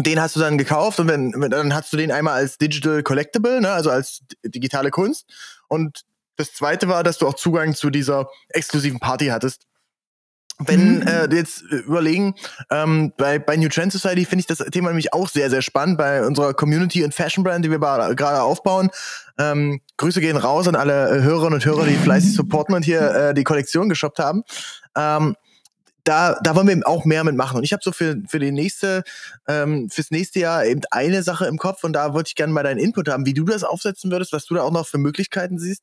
[0.00, 3.60] den hast du dann gekauft und wenn, dann hast du den einmal als Digital Collectible,
[3.60, 3.70] ne?
[3.70, 5.26] also als digitale Kunst.
[5.66, 6.04] Und
[6.36, 9.67] das zweite war, dass du auch Zugang zu dieser exklusiven Party hattest
[10.58, 11.06] wenn mhm.
[11.06, 12.34] äh, jetzt überlegen,
[12.70, 15.98] ähm, bei, bei New Trend Society finde ich das Thema nämlich auch sehr, sehr spannend
[15.98, 18.90] bei unserer Community und Fashion Brand, die wir gerade aufbauen.
[19.38, 23.34] Ähm, Grüße gehen raus an alle Hörerinnen und Hörer, die fleißig supporten und hier äh,
[23.34, 24.42] die Kollektion geshoppt haben.
[24.96, 25.36] Ähm,
[26.08, 27.58] da, da wollen wir eben auch mehr mitmachen.
[27.58, 29.04] Und ich habe so für, für die nächste,
[29.46, 32.62] ähm, fürs nächste Jahr eben eine Sache im Kopf und da wollte ich gerne mal
[32.62, 35.58] deinen Input haben, wie du das aufsetzen würdest, was du da auch noch für Möglichkeiten
[35.58, 35.82] siehst.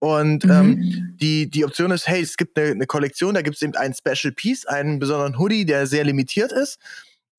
[0.00, 0.50] Und mhm.
[0.50, 3.76] ähm, die, die Option ist, hey, es gibt eine, eine Kollektion, da gibt es eben
[3.76, 6.78] einen Special Piece, einen besonderen Hoodie, der sehr limitiert ist.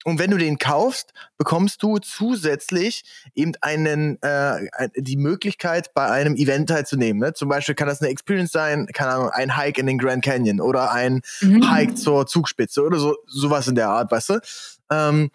[0.03, 3.03] Und wenn du den kaufst, bekommst du zusätzlich
[3.35, 7.19] eben einen äh, die Möglichkeit, bei einem Event teilzunehmen.
[7.19, 7.33] Ne?
[7.33, 10.59] Zum Beispiel kann das eine Experience sein, keine Ahnung, ein Hike in den Grand Canyon
[10.59, 11.71] oder ein mhm.
[11.71, 14.39] Hike zur Zugspitze oder so sowas in der Art, weißt du?
[14.89, 15.29] Ähm,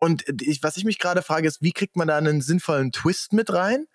[0.00, 3.32] und ich, was ich mich gerade frage, ist, wie kriegt man da einen sinnvollen Twist
[3.32, 3.86] mit rein?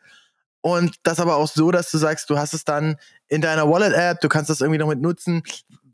[0.67, 2.97] Und das aber auch so, dass du sagst, du hast es dann
[3.29, 5.41] in deiner Wallet-App, du kannst das irgendwie noch mit nutzen.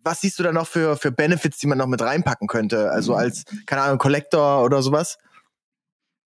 [0.04, 2.90] Was siehst du da noch für, für Benefits, die man noch mit reinpacken könnte?
[2.90, 5.20] Also als, keine Ahnung, Collector oder sowas?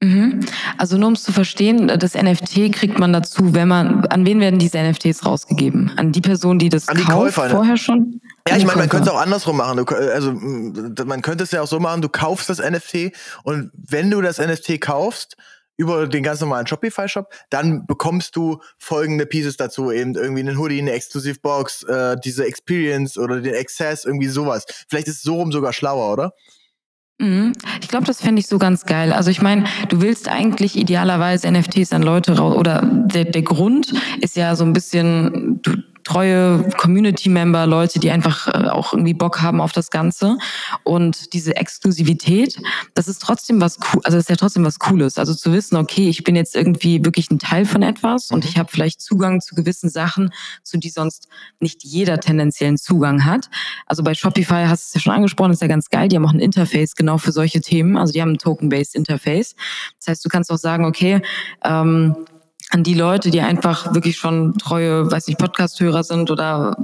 [0.01, 0.39] Mhm.
[0.77, 4.39] Also nur um es zu verstehen, das NFT kriegt man dazu, wenn man, an wen
[4.39, 5.91] werden diese NFTs rausgegeben?
[5.97, 7.49] An die Person, die das an die kauft Käufer, ne?
[7.49, 8.21] vorher schon?
[8.47, 9.77] Ja, ich meine, man könnte es auch andersrum machen.
[9.77, 10.31] Du, also
[11.05, 13.11] man könnte es ja auch so machen, du kaufst das NFT
[13.43, 15.35] und wenn du das NFT kaufst,
[15.77, 20.79] über den ganz normalen Shopify-Shop, dann bekommst du folgende Pieces dazu, eben irgendwie einen Hoodie,
[20.79, 24.65] eine Exclusive-Box, äh, diese Experience oder den Access, irgendwie sowas.
[24.89, 26.33] Vielleicht ist es so rum sogar schlauer, oder?
[27.19, 27.53] Mhm.
[27.81, 29.11] Ich glaube, das fände ich so ganz geil.
[29.11, 33.93] Also ich meine, du willst eigentlich idealerweise NFTs an Leute raus, oder der, der Grund
[34.21, 39.41] ist ja so ein bisschen, du, treue Community-Member, Leute, die einfach äh, auch irgendwie Bock
[39.41, 40.37] haben auf das Ganze.
[40.85, 42.57] Und diese Exklusivität,
[42.93, 45.17] das ist trotzdem was cool, also ist ja trotzdem was Cooles.
[45.17, 48.49] Also zu wissen, okay, ich bin jetzt irgendwie wirklich ein Teil von etwas und mhm.
[48.49, 50.31] ich habe vielleicht Zugang zu gewissen Sachen,
[50.63, 51.27] zu die sonst
[51.59, 53.49] nicht jeder tendenziellen Zugang hat.
[53.85, 56.07] Also bei Shopify hast du es ja schon angesprochen, ist ja ganz geil.
[56.07, 57.97] Die haben auch ein Interface genau für solche Themen.
[57.97, 59.55] Also die haben ein Token-based Interface.
[59.99, 61.21] Das heißt, du kannst auch sagen, okay,
[61.65, 62.15] ähm,
[62.69, 66.75] an die Leute, die einfach wirklich schon treue, weiß nicht, Podcast-Hörer sind oder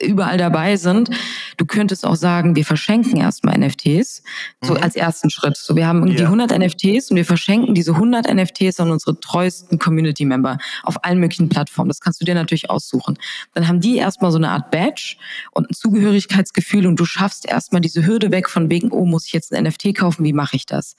[0.00, 1.10] überall dabei sind.
[1.56, 4.22] Du könntest auch sagen, wir verschenken erstmal NFTs,
[4.62, 4.82] so mhm.
[4.82, 5.56] als ersten Schritt.
[5.56, 6.26] So, wir haben irgendwie ja.
[6.26, 11.48] 100 NFTs und wir verschenken diese 100 NFTs an unsere treuesten Community-Member auf allen möglichen
[11.48, 11.88] Plattformen.
[11.88, 13.18] Das kannst du dir natürlich aussuchen.
[13.54, 15.16] Dann haben die erstmal so eine Art Badge
[15.50, 19.32] und ein Zugehörigkeitsgefühl und du schaffst erstmal diese Hürde weg von wegen, oh, muss ich
[19.32, 20.24] jetzt ein NFT kaufen?
[20.24, 20.94] Wie mache ich das?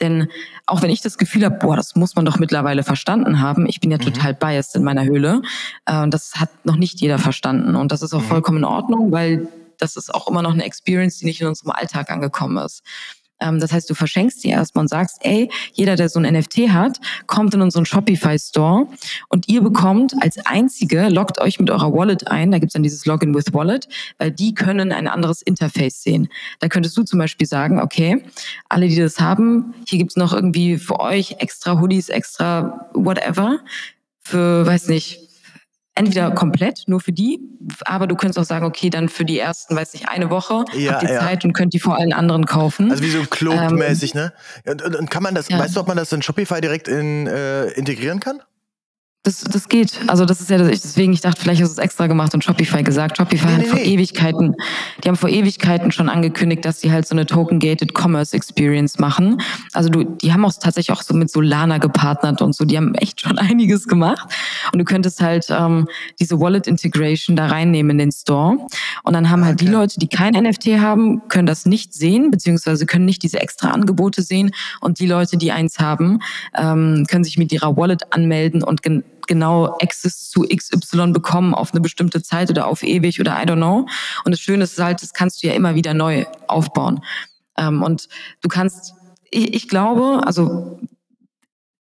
[0.00, 0.28] Denn
[0.66, 3.80] auch wenn ich das Gefühl habe, boah, das muss man doch mittlerweile verstanden haben, ich
[3.80, 4.02] bin ja mhm.
[4.02, 5.42] total biased in meiner Höhle,
[5.86, 8.26] äh, und das hat noch nicht jeder verstanden und das ist auch mhm.
[8.26, 11.70] vollkommen in Ordnung, weil das ist auch immer noch eine Experience, die nicht in unserem
[11.70, 12.82] Alltag angekommen ist.
[13.40, 16.68] Ähm, das heißt, du verschenkst die erstmal und sagst, ey, jeder, der so ein NFT
[16.68, 18.86] hat, kommt in unseren Shopify Store
[19.28, 23.06] und ihr bekommt als einzige, loggt euch mit eurer Wallet ein, da gibt's dann dieses
[23.06, 26.28] Login with Wallet, weil die können ein anderes Interface sehen.
[26.60, 28.22] Da könntest du zum Beispiel sagen, okay,
[28.68, 33.60] alle, die das haben, hier gibt's noch irgendwie für euch extra Hoodies, extra whatever,
[34.20, 35.27] für, weiß nicht,
[35.98, 37.40] entweder komplett nur für die,
[37.84, 40.92] aber du könntest auch sagen, okay, dann für die ersten, weiß nicht, eine Woche ja,
[40.92, 41.20] habt ihr ja.
[41.20, 42.90] Zeit und könnt die vor allen anderen kaufen.
[42.90, 44.32] Also wie so Club-mäßig, ähm, ne?
[44.66, 45.58] Und, und, und, kann man das, ja.
[45.58, 48.40] weißt du, ob man das in Shopify direkt in, äh, integrieren kann?
[49.28, 50.00] Das, das geht.
[50.06, 52.82] Also das ist ja deswegen, ich dachte, vielleicht hast du es extra gemacht und Shopify
[52.82, 53.18] gesagt.
[53.18, 53.84] Shopify nee, hat nee, vor nee.
[53.84, 54.54] Ewigkeiten,
[55.04, 59.42] die haben vor Ewigkeiten schon angekündigt, dass sie halt so eine Token-Gated Commerce Experience machen.
[59.74, 62.64] Also du, die haben auch tatsächlich auch so mit Solana gepartnert und so.
[62.64, 64.32] Die haben echt schon einiges gemacht.
[64.72, 65.88] Und du könntest halt ähm,
[66.18, 68.56] diese Wallet Integration da reinnehmen in den Store.
[69.02, 69.48] Und dann haben okay.
[69.48, 73.40] halt die Leute, die kein NFT haben, können das nicht sehen, beziehungsweise können nicht diese
[73.40, 74.52] extra Angebote sehen.
[74.80, 76.20] Und die Leute, die eins haben,
[76.56, 78.80] ähm, können sich mit ihrer Wallet anmelden und
[79.28, 83.56] genau Access zu XY bekommen auf eine bestimmte Zeit oder auf ewig oder I don't
[83.56, 83.86] know.
[84.24, 87.04] Und das Schöne ist halt, das kannst du ja immer wieder neu aufbauen.
[87.56, 88.08] Ähm, und
[88.40, 88.94] du kannst,
[89.30, 90.80] ich, ich glaube, also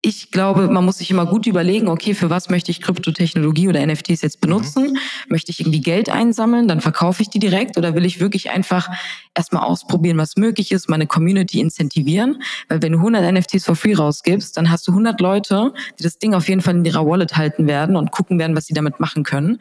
[0.04, 3.86] ich glaube, man muss sich immer gut überlegen, okay, für was möchte ich Kryptotechnologie oder
[3.86, 4.90] NFTs jetzt benutzen?
[4.90, 4.98] Mhm.
[5.28, 8.90] Möchte ich irgendwie Geld einsammeln, dann verkaufe ich die direkt oder will ich wirklich einfach
[9.36, 12.42] erstmal ausprobieren, was möglich ist, meine Community incentivieren?
[12.68, 16.18] Weil wenn du 100 NFTs for free rausgibst, dann hast du 100 Leute, die das
[16.18, 18.98] Ding auf jeden Fall in ihrer Wallet halten werden und gucken werden, was sie damit
[18.98, 19.60] machen können,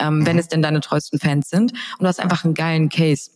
[0.00, 0.26] ähm, mhm.
[0.26, 1.72] wenn es denn deine treuesten Fans sind.
[1.72, 3.30] Und du hast einfach einen geilen Case.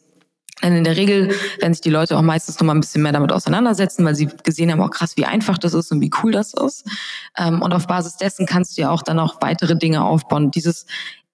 [0.62, 3.12] Denn in der Regel werden sich die Leute auch meistens noch mal ein bisschen mehr
[3.12, 6.32] damit auseinandersetzen, weil sie gesehen haben, auch krass, wie einfach das ist und wie cool
[6.32, 6.86] das ist.
[7.36, 10.50] Ähm, und auf Basis dessen kannst du ja auch dann auch weitere Dinge aufbauen.
[10.50, 10.86] Dieses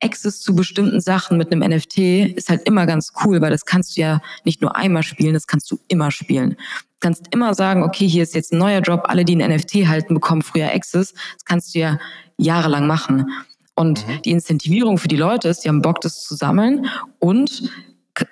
[0.02, 1.98] Access zu bestimmten Sachen mit einem NFT
[2.36, 5.46] ist halt immer ganz cool, weil das kannst du ja nicht nur einmal spielen, das
[5.46, 6.50] kannst du immer spielen.
[6.50, 9.86] Du kannst immer sagen, okay, hier ist jetzt ein neuer Job, alle, die ein NFT
[9.86, 11.14] halten, bekommen früher Access.
[11.34, 11.98] Das kannst du ja
[12.36, 13.30] jahrelang machen.
[13.74, 14.22] Und mhm.
[14.22, 16.86] die Incentivierung für die Leute ist, die haben Bock, das zu sammeln
[17.20, 17.70] und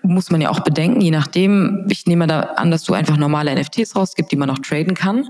[0.02, 3.54] muss man ja auch bedenken, je nachdem, ich nehme da an, dass du einfach normale
[3.54, 5.28] NFTs rausgibst, die man auch traden kann.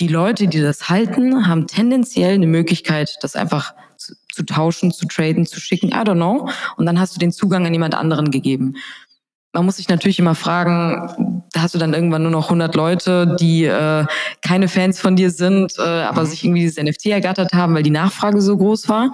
[0.00, 5.06] Die Leute, die das halten, haben tendenziell eine Möglichkeit, das einfach zu, zu tauschen, zu
[5.06, 6.48] traden, zu schicken, I don't know.
[6.76, 8.74] Und dann hast du den Zugang an jemand anderen gegeben.
[9.52, 13.36] Man muss sich natürlich immer fragen, da hast du dann irgendwann nur noch 100 Leute,
[13.38, 14.04] die äh,
[14.42, 16.26] keine Fans von dir sind, äh, aber mhm.
[16.26, 19.12] sich irgendwie dieses NFT ergattert haben, weil die Nachfrage so groß war.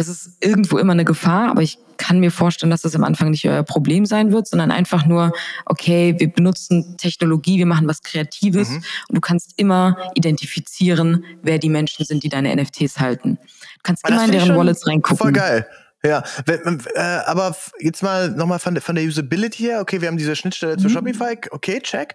[0.00, 3.28] Das ist irgendwo immer eine Gefahr, aber ich kann mir vorstellen, dass das am Anfang
[3.28, 5.32] nicht euer Problem sein wird, sondern einfach nur,
[5.66, 8.82] okay, wir benutzen Technologie, wir machen was Kreatives mhm.
[9.08, 13.36] und du kannst immer identifizieren, wer die Menschen sind, die deine NFTs halten.
[13.42, 15.18] Du kannst aber immer in deren Wallets reingucken.
[15.18, 15.66] Voll geil.
[16.02, 20.34] Ja, äh, aber jetzt mal nochmal von, von der Usability her, okay, wir haben diese
[20.34, 20.78] Schnittstelle mhm.
[20.78, 22.14] zu Shopify, okay, check.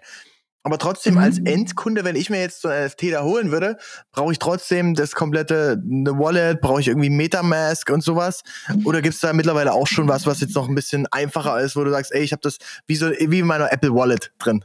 [0.66, 1.20] Aber trotzdem mhm.
[1.20, 3.76] als Endkunde, wenn ich mir jetzt so ein NFT da holen würde,
[4.10, 8.42] brauche ich trotzdem das komplette eine Wallet, brauche ich irgendwie Metamask und sowas.
[8.82, 11.76] Oder gibt es da mittlerweile auch schon was, was jetzt noch ein bisschen einfacher ist,
[11.76, 12.56] wo du sagst, ey, ich habe das
[12.88, 14.64] wie so wie in meiner Apple Wallet drin?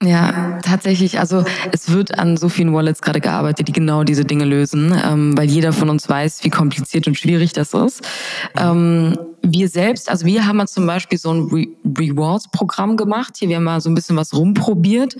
[0.00, 1.18] Ja, tatsächlich.
[1.18, 5.36] Also es wird an so vielen Wallets gerade gearbeitet, die genau diese Dinge lösen, ähm,
[5.36, 8.02] weil jeder von uns weiß, wie kompliziert und schwierig das ist.
[8.56, 13.36] Ähm, wir selbst, also wir haben zum Beispiel so ein Re Rewards-Programm gemacht.
[13.38, 15.16] Hier, wir haben mal so ein bisschen was rumprobiert.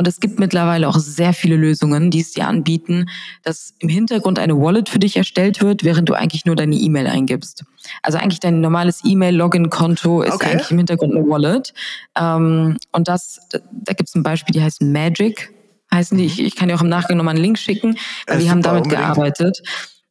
[0.00, 3.04] Und es gibt mittlerweile auch sehr viele Lösungen, die es dir anbieten,
[3.42, 7.06] dass im Hintergrund eine Wallet für dich erstellt wird, während du eigentlich nur deine E-Mail
[7.06, 7.66] eingibst.
[8.02, 10.52] Also eigentlich dein normales E-Mail-Login-Konto ist okay.
[10.52, 11.74] eigentlich im Hintergrund eine Wallet.
[12.18, 15.52] Ähm, und das, da gibt es ein Beispiel, die heißt Magic
[15.92, 16.24] heißen die.
[16.24, 16.30] Mhm.
[16.30, 18.84] Ich, ich kann dir auch im Nachgang nochmal einen Link schicken, weil die haben damit
[18.84, 19.02] unbedingt.
[19.02, 19.62] gearbeitet.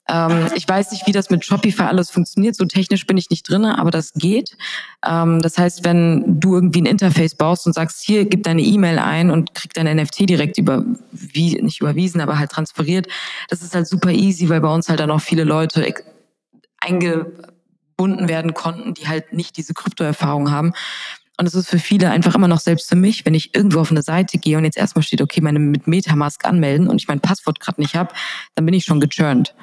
[0.10, 2.56] Ähm, ich weiß nicht, wie das mit Shopify alles funktioniert.
[2.56, 4.58] So technisch bin ich nicht drin, aber das geht.
[5.06, 8.98] Ähm, das heißt, wenn du irgendwie ein Interface baust und sagst, hier, gib deine E-Mail
[8.98, 13.08] ein und krieg dein NFT direkt über, wie, nicht überwiesen, aber halt transferiert,
[13.50, 15.94] das ist halt super easy, weil bei uns halt dann auch viele Leute
[16.80, 20.74] eingebunden werden konnten, die halt nicht diese Kryptoerfahrung haben.
[21.38, 23.92] Und es ist für viele einfach immer noch selbst für mich, wenn ich irgendwo auf
[23.92, 27.22] eine Seite gehe und jetzt erstmal steht, okay, meine mit Metamask anmelden und ich mein
[27.22, 28.14] Passwort gerade nicht habe,
[28.56, 29.54] dann bin ich schon gechurnt.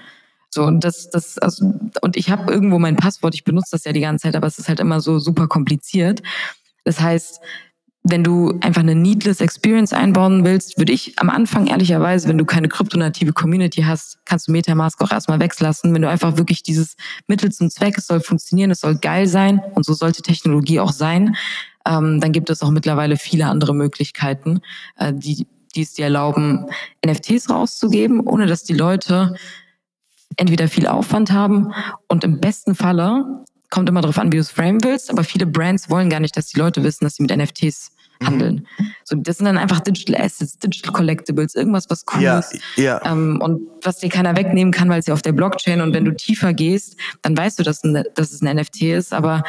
[0.50, 3.92] So, und das, das, also, und ich habe irgendwo mein Passwort, ich benutze das ja
[3.92, 6.22] die ganze Zeit, aber es ist halt immer so super kompliziert.
[6.85, 7.40] Das heißt,
[8.09, 12.44] wenn du einfach eine needless Experience einbauen willst, würde ich am Anfang ehrlicherweise, wenn du
[12.44, 15.92] keine kryptonative Community hast, kannst du Metamask auch erstmal weglassen.
[15.92, 16.94] Wenn du einfach wirklich dieses
[17.26, 20.92] Mittel zum Zweck, es soll funktionieren, es soll geil sein und so sollte Technologie auch
[20.92, 21.35] sein,
[21.87, 24.61] ähm, dann gibt es auch mittlerweile viele andere Möglichkeiten,
[24.96, 26.66] äh, die, die es dir erlauben,
[27.04, 29.35] NFTs rauszugeben, ohne dass die Leute
[30.36, 31.72] entweder viel Aufwand haben
[32.08, 35.46] und im besten Falle, kommt immer darauf an, wie du es framen willst, aber viele
[35.46, 38.26] Brands wollen gar nicht, dass die Leute wissen, dass sie mit NFTs mhm.
[38.26, 38.66] handeln.
[38.78, 38.92] Mhm.
[39.04, 43.04] So, das sind dann einfach Digital Assets, Digital Collectibles, irgendwas, was cool ja, ist ja.
[43.04, 46.04] Ähm, und was dir keiner wegnehmen kann, weil es ja auf der Blockchain und wenn
[46.04, 49.42] du tiefer gehst, dann weißt du, dass, ein, dass es ein NFT ist, aber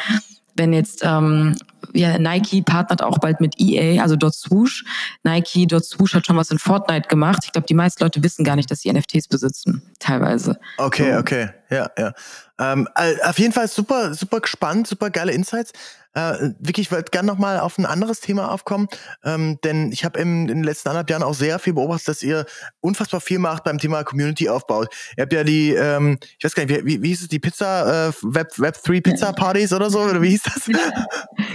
[0.58, 1.56] wenn jetzt ähm,
[1.94, 4.84] ja, Nike partnert auch bald mit EA, also dort Swoosh.
[5.22, 7.40] Nike, dort Swoosh hat schon was in Fortnite gemacht.
[7.44, 10.58] Ich glaube, die meisten Leute wissen gar nicht, dass sie NFTs besitzen, teilweise.
[10.76, 11.18] Okay, so.
[11.18, 12.12] okay, ja, ja.
[12.58, 12.88] Ähm,
[13.24, 15.72] auf jeden Fall super, super spannend, super geile Insights.
[16.18, 18.88] Äh, Vicky, ich wollte gerne nochmal auf ein anderes Thema aufkommen,
[19.24, 22.44] ähm, denn ich habe in den letzten anderthalb Jahren auch sehr viel beobachtet, dass ihr
[22.80, 24.88] unfassbar viel macht beim Thema Community aufbaut.
[25.16, 28.08] Ihr habt ja die, ähm, ich weiß gar nicht, wie, wie hieß es, die Pizza,
[28.08, 30.68] äh, Web, Web 3 Pizza Partys oder so, oder wie hieß das?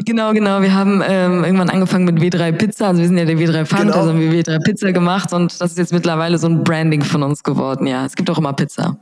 [0.05, 0.61] Genau, genau.
[0.61, 3.81] Wir haben ähm, irgendwann angefangen mit W3 Pizza, also wir sind ja der W3 Fund,
[3.81, 3.95] genau.
[3.95, 7.21] also haben wir W3 Pizza gemacht und das ist jetzt mittlerweile so ein Branding von
[7.23, 8.05] uns geworden, ja.
[8.05, 8.97] Es gibt auch immer Pizza.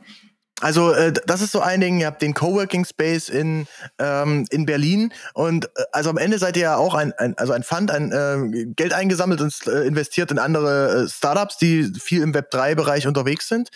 [0.61, 4.65] Also äh, das ist so ein Ding, ihr habt den Coworking Space in, ähm, in
[4.65, 7.89] Berlin und äh, also am Ende seid ihr ja auch ein, ein also ein Fund,
[7.89, 13.07] ein äh, Geld eingesammelt und äh, investiert in andere äh, Startups, die viel im Web3-Bereich
[13.07, 13.69] unterwegs sind.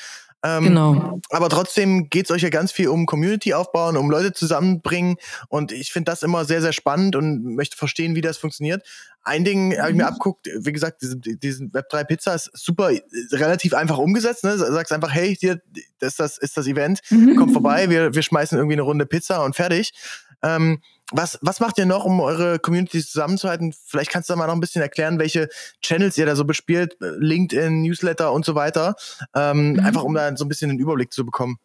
[0.46, 1.20] Ähm, genau.
[1.32, 5.16] Aber trotzdem geht es euch ja ganz viel um Community aufbauen, um Leute zusammenbringen.
[5.50, 8.86] Und ich finde das immer sehr, sehr spannend und möchte verstehen, wie das funktioniert.
[9.24, 9.80] Ein Ding mhm.
[9.80, 10.14] habe ich mir mhm.
[10.14, 12.92] abguckt, wie gesagt, diesen, diesen Web3 Pizza ist super,
[13.32, 14.44] relativ einfach umgesetzt.
[14.44, 14.56] Ne?
[14.56, 15.62] Sagst einfach, hey, hier,
[15.98, 17.36] das, das ist das Event, mhm.
[17.38, 19.94] kommt vorbei, wir, wir schmeißen irgendwie eine Runde Pizza und fertig.
[20.46, 20.80] Ähm,
[21.12, 23.74] was, was macht ihr noch, um eure Communities zusammenzuhalten?
[23.74, 25.50] Vielleicht kannst du da mal noch ein bisschen erklären, welche
[25.82, 28.96] Channels ihr da so bespielt, LinkedIn, Newsletter und so weiter.
[29.36, 29.80] Ähm, mhm.
[29.80, 31.58] Einfach um da so ein bisschen den Überblick zu bekommen.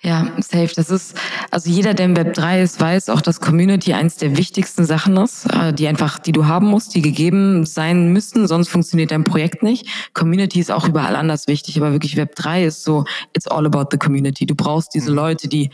[0.00, 0.70] Ja, safe.
[0.76, 1.16] Das ist,
[1.50, 5.16] also jeder, der im Web 3 ist, weiß auch, dass Community eins der wichtigsten Sachen
[5.16, 9.24] ist, äh, die einfach, die du haben musst, die gegeben sein müssen, sonst funktioniert dein
[9.24, 9.88] Projekt nicht.
[10.14, 13.86] Community ist auch überall anders wichtig, aber wirklich Web 3 ist so, it's all about
[13.90, 14.46] the community.
[14.46, 15.16] Du brauchst diese mhm.
[15.16, 15.70] Leute, die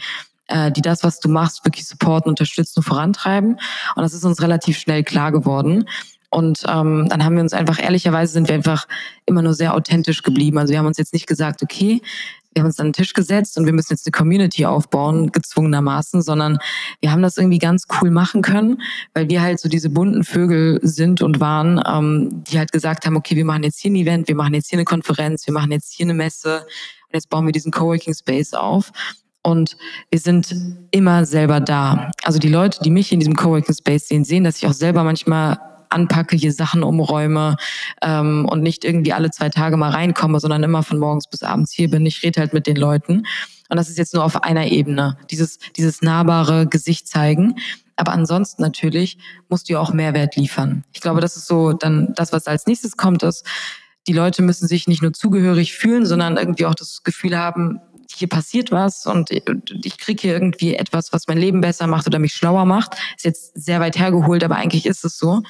[0.53, 3.53] äh, die das, was du machst, wirklich supporten, unterstützen vorantreiben.
[3.95, 5.89] Und das ist uns relativ schnell klar geworden.
[6.31, 8.87] Und ähm, dann haben wir uns einfach, ehrlicherweise sind wir einfach
[9.27, 10.59] immer nur sehr authentisch geblieben.
[10.59, 12.01] Also wir haben uns jetzt nicht gesagt, okay,
[12.55, 16.23] wir haben uns an den Tisch gesetzt und wir müssen jetzt eine Community aufbauen, gezwungenermaßen,
[16.23, 16.59] sondern
[17.01, 18.83] wir haben das irgendwie ganz cool machen können,
[19.15, 23.17] weil wir halt so diese bunten Vögel sind und waren, ähm, die halt gesagt haben,
[23.17, 25.73] okay, wir machen jetzt hier ein Event, wir machen jetzt hier eine Konferenz, wir machen
[25.73, 28.93] jetzt hier eine Messe und jetzt bauen wir diesen Coworking Space auf.
[29.43, 29.77] Und
[30.11, 30.55] wir sind
[30.93, 32.11] immer selber da.
[32.23, 35.03] Also die Leute, die mich in diesem Coworking Space sehen, sehen, dass ich auch selber
[35.03, 35.59] manchmal
[35.93, 37.57] anpacke, hier Sachen umräume
[38.03, 41.73] ähm, und nicht irgendwie alle zwei Tage mal reinkomme, sondern immer von morgens bis abends
[41.73, 42.07] hier bin.
[42.07, 43.25] Ich rede halt mit den Leuten.
[43.69, 47.57] Und das ist jetzt nur auf einer Ebene, dieses, dieses nahbare Gesicht zeigen.
[47.97, 50.85] Aber ansonsten natürlich musst du ja auch Mehrwert liefern.
[50.93, 53.47] Ich glaube, das ist so dann das, was als nächstes kommt, ist,
[54.09, 57.81] die Leute müssen sich nicht nur zugehörig fühlen, sondern irgendwie auch das Gefühl haben,
[58.17, 62.19] hier passiert was und ich kriege hier irgendwie etwas, was mein Leben besser macht oder
[62.19, 62.95] mich schlauer macht.
[63.17, 65.43] Ist jetzt sehr weit hergeholt, aber eigentlich ist es so.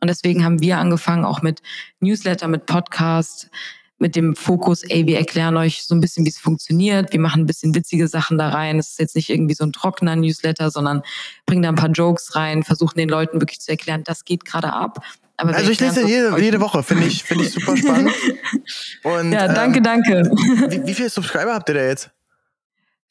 [0.00, 1.60] Und deswegen haben wir angefangen auch mit
[2.00, 3.50] Newsletter, mit Podcast,
[3.98, 7.12] mit dem Fokus, ey, wir erklären euch so ein bisschen, wie es funktioniert.
[7.12, 8.78] Wir machen ein bisschen witzige Sachen da rein.
[8.78, 11.02] Es ist jetzt nicht irgendwie so ein trockener Newsletter, sondern
[11.44, 14.72] bringen da ein paar Jokes rein, versuchen den Leuten wirklich zu erklären, das geht gerade
[14.72, 15.04] ab.
[15.40, 18.12] Aber also ich lese jede, jede Woche, finde ich, finde ich super spannend.
[19.02, 20.30] Und, ja, danke, ähm, danke.
[20.68, 22.10] Wie, wie viele Subscriber habt ihr da jetzt?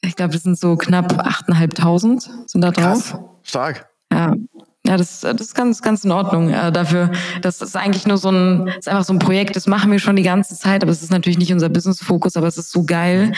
[0.02, 3.10] Ich glaube, das sind so knapp 8.500 sind da drauf.
[3.10, 3.18] Krass.
[3.42, 3.88] Stark.
[4.12, 4.34] Ja.
[4.86, 6.50] Ja, das, das ist ganz, ganz in Ordnung.
[6.50, 7.10] Äh, dafür,
[7.42, 10.16] das ist eigentlich nur so ein, ist einfach so ein Projekt, das machen wir schon
[10.16, 13.32] die ganze Zeit, aber es ist natürlich nicht unser Business-Fokus, aber es ist so geil,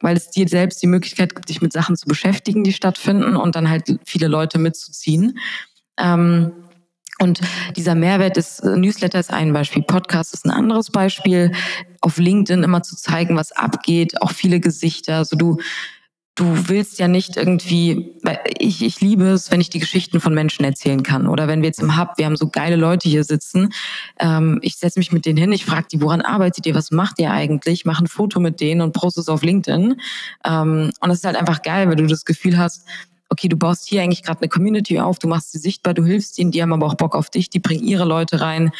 [0.00, 3.54] weil es dir selbst die Möglichkeit gibt, dich mit Sachen zu beschäftigen, die stattfinden und
[3.54, 5.38] dann halt viele Leute mitzuziehen.
[5.98, 6.52] Ähm,
[7.20, 7.40] und
[7.76, 11.52] dieser Mehrwert des äh, Newsletter ist ein Beispiel, Podcast ist ein anderes Beispiel.
[12.00, 15.16] Auf LinkedIn immer zu zeigen, was abgeht, auch viele Gesichter.
[15.16, 15.58] Also du,
[16.36, 20.32] du willst ja nicht irgendwie, weil ich, ich liebe es, wenn ich die Geschichten von
[20.32, 21.26] Menschen erzählen kann.
[21.26, 23.70] Oder wenn wir jetzt im Hub, wir haben so geile Leute hier sitzen,
[24.20, 27.18] ähm, ich setze mich mit denen hin, ich frage die, woran arbeitet ihr, was macht
[27.18, 30.00] ihr eigentlich, mache ein Foto mit denen und poste es auf LinkedIn.
[30.44, 32.84] Ähm, und das ist halt einfach geil, weil du das Gefühl hast,
[33.28, 36.38] okay, du baust hier eigentlich gerade eine Community auf, du machst sie sichtbar, du hilfst
[36.38, 38.70] ihnen, die haben aber auch Bock auf dich, die bringen ihre Leute rein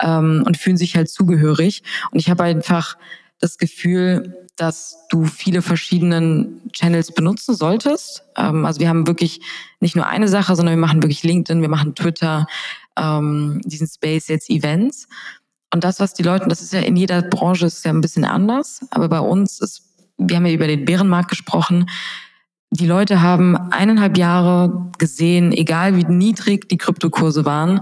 [0.00, 1.82] ähm, und fühlen sich halt zugehörig.
[2.10, 2.96] Und ich habe einfach
[3.38, 8.22] das Gefühl, dass du viele verschiedenen Channels benutzen solltest.
[8.36, 9.40] Ähm, also wir haben wirklich
[9.80, 12.46] nicht nur eine Sache, sondern wir machen wirklich LinkedIn, wir machen Twitter,
[12.96, 15.08] ähm, diesen Space jetzt Events.
[15.72, 18.24] Und das, was die Leute, das ist ja in jeder Branche ist ja ein bisschen
[18.24, 19.82] anders, aber bei uns ist,
[20.16, 21.90] wir haben ja über den Bärenmarkt gesprochen,
[22.76, 27.80] die Leute haben eineinhalb Jahre gesehen, egal wie niedrig die Kryptokurse waren,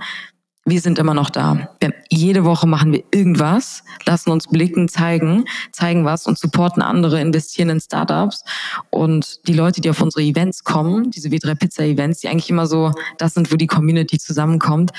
[0.66, 1.68] wir sind immer noch da.
[1.80, 7.20] Wir, jede Woche machen wir irgendwas, lassen uns blicken, zeigen, zeigen was und supporten andere,
[7.20, 8.44] investieren in Startups.
[8.90, 12.66] Und die Leute, die auf unsere Events kommen, diese W3 Pizza Events, die eigentlich immer
[12.66, 14.92] so, das sind, wo die Community zusammenkommt,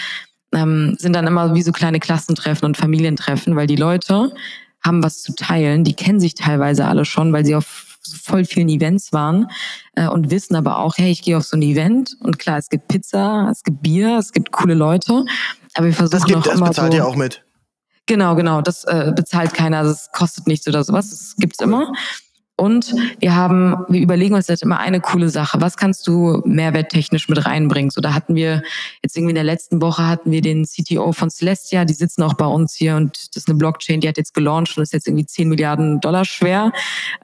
[0.53, 4.33] ähm, sind dann immer wie so kleine Klassentreffen und Familientreffen, weil die Leute
[4.83, 5.83] haben was zu teilen.
[5.83, 9.47] Die kennen sich teilweise alle schon, weil sie auf voll vielen Events waren
[9.95, 12.69] äh, und wissen aber auch, hey, ich gehe auf so ein Event und klar, es
[12.69, 15.25] gibt Pizza, es gibt Bier, es gibt coole Leute,
[15.73, 17.43] aber wir versuchen das gibt, noch das immer bezahlt so, ihr auch mit.
[18.07, 21.91] Genau, genau, das äh, bezahlt keiner, das kostet nichts oder sowas, das gibt's immer.
[22.57, 25.59] Und wir haben, wir überlegen uns jetzt immer eine coole Sache.
[25.59, 27.89] Was kannst du mehrwerttechnisch mit reinbringen?
[27.89, 28.63] So, da hatten wir
[29.03, 32.35] jetzt irgendwie in der letzten Woche hatten wir den CTO von Celestia, die sitzen auch
[32.35, 35.07] bei uns hier und das ist eine Blockchain, die hat jetzt gelauncht und ist jetzt
[35.07, 36.71] irgendwie 10 Milliarden Dollar schwer.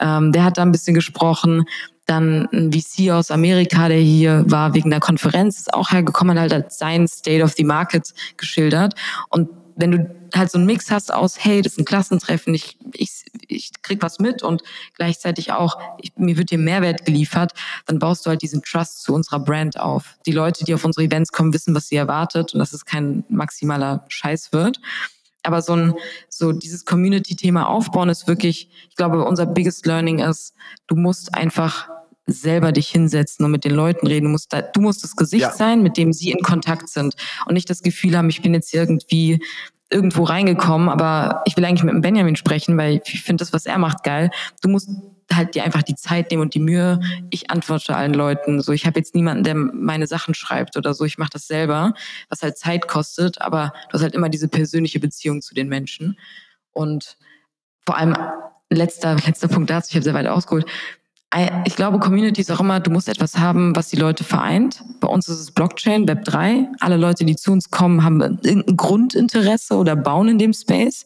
[0.01, 1.63] Ähm, der hat da ein bisschen gesprochen.
[2.07, 6.51] Dann ein VC aus Amerika, der hier war wegen der Konferenz, ist auch hergekommen, hat
[6.51, 8.95] halt sein State of the Market geschildert.
[9.29, 9.47] Und
[9.81, 13.25] wenn du halt so einen Mix hast aus, hey, das ist ein Klassentreffen, ich, ich,
[13.47, 14.63] ich krieg was mit und
[14.95, 17.51] gleichzeitig auch, ich, mir wird dir Mehrwert geliefert,
[17.87, 20.15] dann baust du halt diesen Trust zu unserer Brand auf.
[20.25, 23.25] Die Leute, die auf unsere Events kommen, wissen, was sie erwartet und dass es kein
[23.27, 24.79] maximaler Scheiß wird.
[25.43, 25.95] Aber so ein,
[26.29, 30.53] so dieses Community-Thema aufbauen ist wirklich, ich glaube, unser biggest learning ist,
[30.87, 31.89] du musst einfach
[32.25, 34.25] selber dich hinsetzen und mit den Leuten reden.
[34.25, 35.51] Du musst, da, du musst das Gesicht ja.
[35.51, 37.15] sein, mit dem sie in Kontakt sind
[37.45, 39.43] und nicht das Gefühl haben, ich bin jetzt irgendwie
[39.89, 43.65] irgendwo reingekommen, aber ich will eigentlich mit dem Benjamin sprechen, weil ich finde das, was
[43.65, 44.29] er macht, geil.
[44.61, 44.89] Du musst
[45.31, 46.99] halt dir einfach die Zeit nehmen und die Mühe.
[47.29, 48.61] Ich antworte allen Leuten.
[48.61, 51.03] So, ich habe jetzt niemanden, der meine Sachen schreibt oder so.
[51.03, 51.93] Ich mache das selber,
[52.29, 56.17] was halt Zeit kostet, aber du hast halt immer diese persönliche Beziehung zu den Menschen.
[56.71, 57.17] Und
[57.85, 58.15] vor allem
[58.69, 59.89] letzter letzter Punkt dazu.
[59.89, 60.65] Ich habe sehr weit ausgeholt
[61.63, 64.83] ich glaube, Community ist auch immer, du musst etwas haben, was die Leute vereint.
[64.99, 66.67] Bei uns ist es Blockchain, Web 3.
[66.81, 71.05] Alle Leute, die zu uns kommen, haben irgendein Grundinteresse oder bauen in dem Space.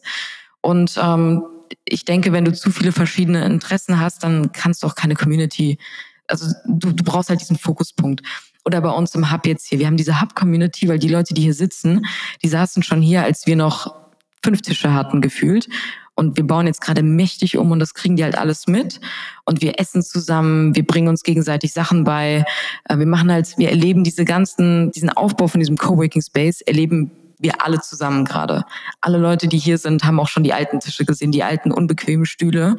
[0.62, 1.44] Und ähm,
[1.84, 5.78] ich denke, wenn du zu viele verschiedene Interessen hast, dann kannst du auch keine Community.
[6.26, 8.22] Also du, du brauchst halt diesen Fokuspunkt.
[8.64, 9.78] Oder bei uns im Hub jetzt hier.
[9.78, 12.04] Wir haben diese Hub-Community, weil die Leute, die hier sitzen,
[12.42, 13.94] die saßen schon hier, als wir noch
[14.42, 15.68] fünf Tische hatten gefühlt.
[16.16, 19.00] Und wir bauen jetzt gerade mächtig um und das kriegen die halt alles mit.
[19.44, 22.44] Und wir essen zusammen, wir bringen uns gegenseitig Sachen bei.
[22.88, 27.10] Äh, wir machen halt, wir erleben diese ganzen, diesen Aufbau von diesem Coworking Space, erleben
[27.38, 28.64] wir alle zusammen gerade.
[29.02, 32.24] Alle Leute, die hier sind, haben auch schon die alten Tische gesehen, die alten unbequemen
[32.24, 32.78] Stühle,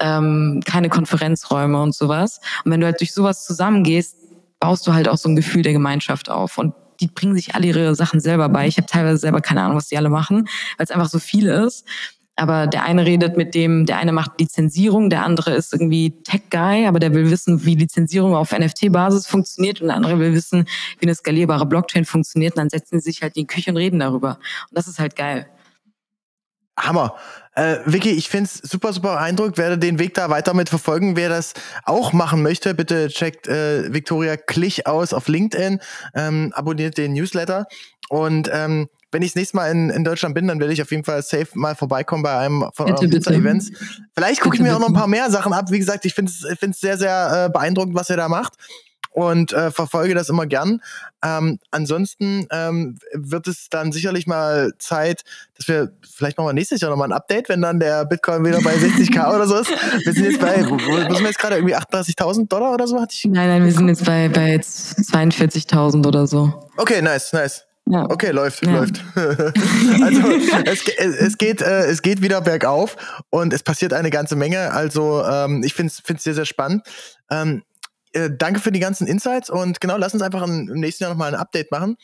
[0.00, 2.40] ähm, keine Konferenzräume und sowas.
[2.64, 4.16] Und wenn du halt durch sowas zusammengehst,
[4.60, 6.58] baust du halt auch so ein Gefühl der Gemeinschaft auf.
[6.58, 8.66] Und die bringen sich alle ihre Sachen selber bei.
[8.66, 11.46] Ich habe teilweise selber keine Ahnung, was die alle machen, weil es einfach so viel
[11.46, 11.84] ist.
[12.38, 16.86] Aber der eine redet mit dem, der eine macht Lizenzierung, der andere ist irgendwie Tech-Guy,
[16.86, 20.68] aber der will wissen, wie Lizenzierung auf NFT-Basis funktioniert und der andere will wissen,
[21.00, 22.54] wie eine skalierbare Blockchain funktioniert.
[22.54, 24.38] Und dann setzen sie sich halt in die Küche und reden darüber.
[24.70, 25.48] Und das ist halt geil.
[26.78, 27.16] Hammer.
[27.56, 29.58] Äh, Vicky, ich finde es super, super beeindruckt.
[29.58, 31.16] Werde den Weg da weiter mit verfolgen.
[31.16, 35.80] Wer das auch machen möchte, bitte checkt äh, Victoria Klich aus auf LinkedIn,
[36.14, 37.66] ähm, abonniert den Newsletter
[38.08, 40.90] und ähm, wenn ich das nächste Mal in, in Deutschland bin, dann werde ich auf
[40.90, 43.70] jeden Fall safe mal vorbeikommen bei einem von bitte, euren Events.
[44.14, 45.70] Vielleicht gucke ich mir auch noch ein paar mehr Sachen ab.
[45.70, 48.54] Wie gesagt, ich finde es sehr, sehr äh, beeindruckend, was ihr da macht
[49.18, 50.80] und äh, verfolge das immer gern.
[51.24, 55.22] Ähm, ansonsten ähm, wird es dann sicherlich mal Zeit,
[55.56, 58.44] dass wir vielleicht noch mal nächstes Jahr noch mal ein Update, wenn dann der Bitcoin
[58.44, 59.70] wieder bei 60k oder so ist.
[60.04, 63.00] Wir sind jetzt bei, wo, wo sind wir jetzt gerade irgendwie 38.000 Dollar oder so?
[63.00, 66.70] Hatte ich nein, nein, wir sind jetzt bei, bei 42.000 oder so.
[66.76, 67.67] Okay, nice, nice.
[67.90, 68.04] Ja.
[68.10, 68.72] Okay, läuft, ja.
[68.72, 69.02] läuft.
[69.16, 70.30] also
[70.66, 70.84] es,
[71.16, 72.96] es, geht, äh, es geht wieder bergauf
[73.30, 74.72] und es passiert eine ganze Menge.
[74.72, 76.86] Also ähm, ich finde es sehr, sehr spannend.
[77.30, 77.62] Ähm,
[78.12, 81.34] äh, danke für die ganzen Insights und genau, lass uns einfach im nächsten Jahr nochmal
[81.34, 81.96] ein Update machen.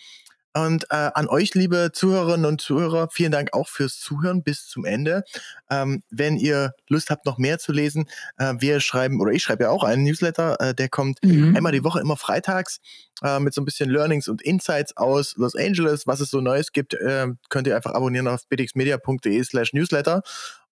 [0.56, 4.84] Und äh, an euch, liebe Zuhörerinnen und Zuhörer, vielen Dank auch fürs Zuhören bis zum
[4.84, 5.24] Ende.
[5.68, 8.06] Ähm, wenn ihr Lust habt, noch mehr zu lesen,
[8.38, 11.56] äh, wir schreiben, oder ich schreibe ja auch einen Newsletter, äh, der kommt mhm.
[11.56, 12.78] einmal die Woche, immer freitags,
[13.22, 16.70] äh, mit so ein bisschen Learnings und Insights aus Los Angeles, was es so Neues
[16.70, 20.22] gibt, äh, könnt ihr einfach abonnieren auf btxmedia.de slash Newsletter.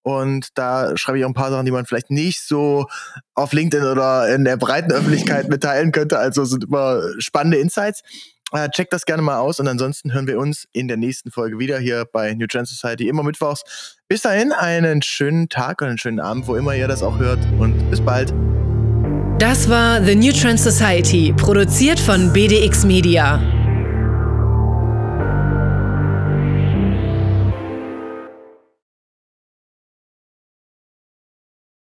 [0.03, 2.87] Und da schreibe ich auch ein paar Sachen, die man vielleicht nicht so
[3.35, 6.19] auf LinkedIn oder in der breiten Öffentlichkeit mitteilen könnte.
[6.19, 8.01] Also sind immer spannende Insights.
[8.51, 11.57] Äh, checkt das gerne mal aus und ansonsten hören wir uns in der nächsten Folge
[11.57, 13.97] wieder hier bei New Trend Society, immer mittwochs.
[14.07, 17.39] Bis dahin einen schönen Tag und einen schönen Abend, wo immer ihr das auch hört
[17.57, 18.33] und bis bald.
[19.39, 23.62] Das war The New Trend Society, produziert von BDX Media.